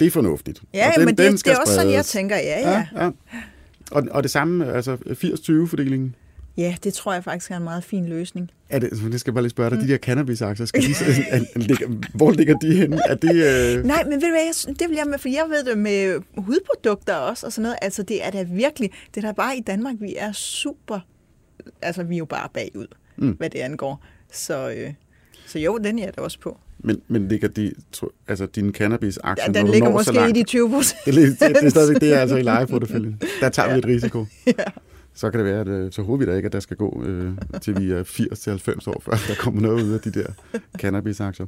Det 0.00 0.06
er 0.06 0.10
fornuftigt. 0.10 0.62
Ja, 0.74 0.92
den, 0.96 1.04
men 1.04 1.16
det, 1.16 1.24
den 1.24 1.36
det 1.36 1.46
er 1.46 1.60
også 1.60 1.74
sådan, 1.74 1.92
jeg 1.92 2.04
tænker, 2.04 2.36
ja, 2.36 2.60
ja. 2.60 2.70
ja, 2.70 3.04
ja. 3.04 3.10
Og, 3.90 4.02
og 4.10 4.22
det 4.22 4.30
samme, 4.30 4.72
altså 4.72 4.94
80-20-fordelingen? 4.94 6.14
Ja, 6.56 6.76
det 6.84 6.94
tror 6.94 7.12
jeg 7.12 7.24
faktisk 7.24 7.50
er 7.50 7.56
en 7.56 7.64
meget 7.64 7.84
fin 7.84 8.08
løsning. 8.08 8.50
Er 8.68 8.78
det, 8.78 8.90
det 8.90 9.20
skal 9.20 9.30
jeg 9.30 9.34
bare 9.34 9.42
lige 9.42 9.50
spørge 9.50 9.70
dig, 9.70 9.78
mm. 9.78 9.86
de 9.86 9.92
der 9.92 9.98
cannabisaktier, 9.98 10.66
skal 10.66 10.82
de, 10.82 10.88
ligger, 11.68 11.88
hvor 12.14 12.30
ligger 12.30 12.58
de 12.58 12.76
henne? 12.76 13.00
Er 13.08 13.14
det, 13.14 13.76
øh... 13.76 13.84
Nej, 13.84 14.04
men 14.04 14.12
ved 14.12 14.20
du 14.20 14.30
hvad, 14.30 14.66
jeg, 14.66 14.78
det 14.78 14.88
vil 14.88 14.96
jeg 14.96 15.06
med, 15.06 15.18
for 15.18 15.28
jeg 15.28 15.44
ved 15.48 15.64
det 15.64 15.78
med 15.78 16.20
hudprodukter 16.36 17.14
også, 17.14 17.46
og 17.46 17.52
sådan 17.52 17.62
noget, 17.62 17.76
altså 17.82 18.02
det 18.02 18.26
er 18.26 18.30
da 18.30 18.42
virkelig, 18.42 18.90
det 19.14 19.24
er 19.24 19.28
da 19.28 19.32
bare 19.32 19.56
i 19.56 19.60
Danmark, 19.60 19.94
vi 20.00 20.14
er 20.18 20.32
super, 20.32 21.00
altså 21.82 22.02
vi 22.02 22.14
er 22.14 22.18
jo 22.18 22.24
bare 22.24 22.48
bagud, 22.54 22.86
mm. 23.16 23.30
hvad 23.30 23.50
det 23.50 23.58
angår. 23.58 24.04
Så, 24.32 24.70
øh, 24.70 24.92
så 25.46 25.58
jo, 25.58 25.78
den 25.78 25.98
er 25.98 26.04
jeg 26.04 26.16
da 26.16 26.20
også 26.20 26.40
på. 26.40 26.58
Men, 26.78 27.00
men 27.08 27.28
ligger 27.28 27.48
de, 27.48 27.72
altså 28.28 28.46
dine 28.46 28.72
cannabis-aktier, 28.72 29.52
ja, 29.54 29.60
den 29.60 29.70
ligger 29.70 29.90
måske 29.90 30.28
i 30.28 30.32
de 30.32 30.42
20 30.42 30.70
procent. 30.70 31.00
Det, 31.04 31.14
det, 31.14 31.40
det, 31.40 31.64
er 31.64 31.68
stadigvæk, 31.68 32.00
det 32.00 32.14
er 32.14 32.18
altså 32.18 32.36
i 32.36 32.42
lejeporteføljen. 32.52 33.22
Der 33.40 33.48
tager 33.48 33.68
ja. 33.68 33.74
vi 33.74 33.78
et 33.78 33.86
risiko. 33.86 34.26
ja 34.46 34.52
så 35.16 35.30
kan 35.30 35.38
det 35.40 35.46
være, 35.46 35.60
at 35.60 35.68
øh, 35.68 35.92
så 35.92 36.02
håber 36.02 36.16
vi 36.16 36.30
da 36.30 36.36
ikke, 36.36 36.46
at 36.46 36.52
der 36.52 36.60
skal 36.60 36.76
gå 36.76 37.02
øh, 37.06 37.32
til 37.60 37.80
vi 37.80 37.90
er 37.90 38.02
80-90 38.02 38.90
år, 38.90 39.00
før 39.00 39.12
der 39.28 39.34
kommer 39.38 39.60
noget 39.60 39.82
ud 39.82 39.92
af 39.92 40.00
de 40.00 40.10
der 40.10 40.26
cannabis-aktier. 40.78 41.46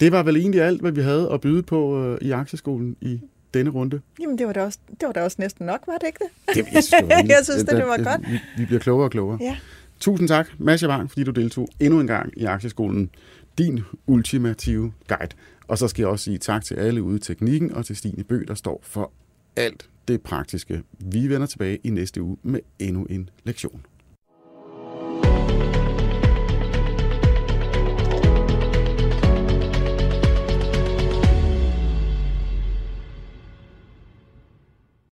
Det 0.00 0.12
var 0.12 0.22
vel 0.22 0.36
egentlig 0.36 0.62
alt, 0.62 0.80
hvad 0.80 0.92
vi 0.92 1.00
havde 1.00 1.30
at 1.32 1.40
byde 1.40 1.62
på 1.62 2.04
øh, 2.04 2.18
i 2.20 2.30
aktieskolen 2.30 2.96
i 3.00 3.20
denne 3.54 3.70
runde. 3.70 4.00
Jamen, 4.20 4.38
det 4.38 4.46
var 4.46 4.52
da 4.52 4.62
også, 4.62 4.78
det 4.90 5.06
var 5.06 5.12
da 5.12 5.22
også 5.22 5.36
næsten 5.40 5.66
nok, 5.66 5.80
var 5.86 5.98
det 5.98 6.06
ikke 6.06 6.18
det? 6.18 6.54
det 6.54 6.74
jeg, 6.74 6.84
synes, 6.84 7.02
det 7.22 7.28
jeg 7.28 7.40
synes, 7.42 7.64
det, 7.64 7.76
det 7.76 7.86
var 7.86 8.04
godt. 8.04 8.30
Vi, 8.30 8.40
vi 8.58 8.64
bliver 8.64 8.80
klogere 8.80 9.06
og 9.06 9.10
klogere. 9.10 9.38
Ja. 9.40 9.56
Tusind 10.00 10.28
tak, 10.28 10.48
Masha 10.58 10.88
Wang, 10.88 11.10
fordi 11.10 11.24
du 11.24 11.30
deltog 11.30 11.68
endnu 11.80 12.00
en 12.00 12.06
gang 12.06 12.32
i 12.36 12.44
aktieskolen. 12.44 13.10
Din 13.58 13.80
ultimative 14.06 14.92
guide. 15.08 15.34
Og 15.68 15.78
så 15.78 15.88
skal 15.88 16.02
jeg 16.02 16.08
også 16.08 16.24
sige 16.24 16.38
tak 16.38 16.64
til 16.64 16.74
alle 16.74 17.02
ude 17.02 17.16
i 17.16 17.20
teknikken 17.20 17.74
og 17.74 17.86
til 17.86 17.96
Stine 17.96 18.24
Bø, 18.24 18.44
der 18.48 18.54
står 18.54 18.80
for 18.82 19.12
alt 19.56 19.88
det 20.08 20.22
praktiske. 20.22 20.82
Vi 20.98 21.28
vender 21.28 21.46
tilbage 21.46 21.78
i 21.84 21.90
næste 21.90 22.22
uge 22.22 22.36
med 22.42 22.60
endnu 22.78 23.04
en 23.04 23.30
lektion. 23.44 23.86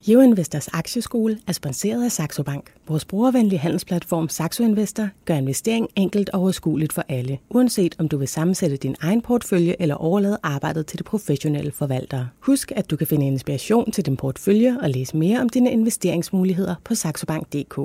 GeoInvestors 0.07 0.67
aktieskole 0.67 1.39
er 1.47 1.51
sponsoreret 1.51 2.05
af 2.05 2.11
Saxo 2.11 2.43
Bank. 2.43 2.73
Vores 2.87 3.05
brugervenlige 3.05 3.59
handelsplatform 3.59 4.29
Saxo 4.29 4.63
Investor 4.63 5.09
gør 5.25 5.35
investering 5.35 5.87
enkelt 5.95 6.29
og 6.29 6.39
overskueligt 6.41 6.93
for 6.93 7.05
alle, 7.09 7.37
uanset 7.49 7.95
om 7.99 8.07
du 8.07 8.17
vil 8.17 8.27
sammensætte 8.27 8.77
din 8.77 8.95
egen 9.01 9.21
portefølje 9.21 9.75
eller 9.79 9.95
overlade 9.95 10.37
arbejdet 10.43 10.85
til 10.87 10.99
de 10.99 11.03
professionelle 11.03 11.71
forvaltere. 11.71 12.29
Husk, 12.39 12.71
at 12.75 12.89
du 12.89 12.95
kan 12.95 13.07
finde 13.07 13.27
inspiration 13.27 13.91
til 13.91 14.05
din 14.05 14.17
portefølje 14.17 14.77
og 14.81 14.89
læse 14.89 15.17
mere 15.17 15.41
om 15.41 15.49
dine 15.49 15.71
investeringsmuligheder 15.71 16.75
på 16.83 16.95
saxobank.dk. 16.95 17.79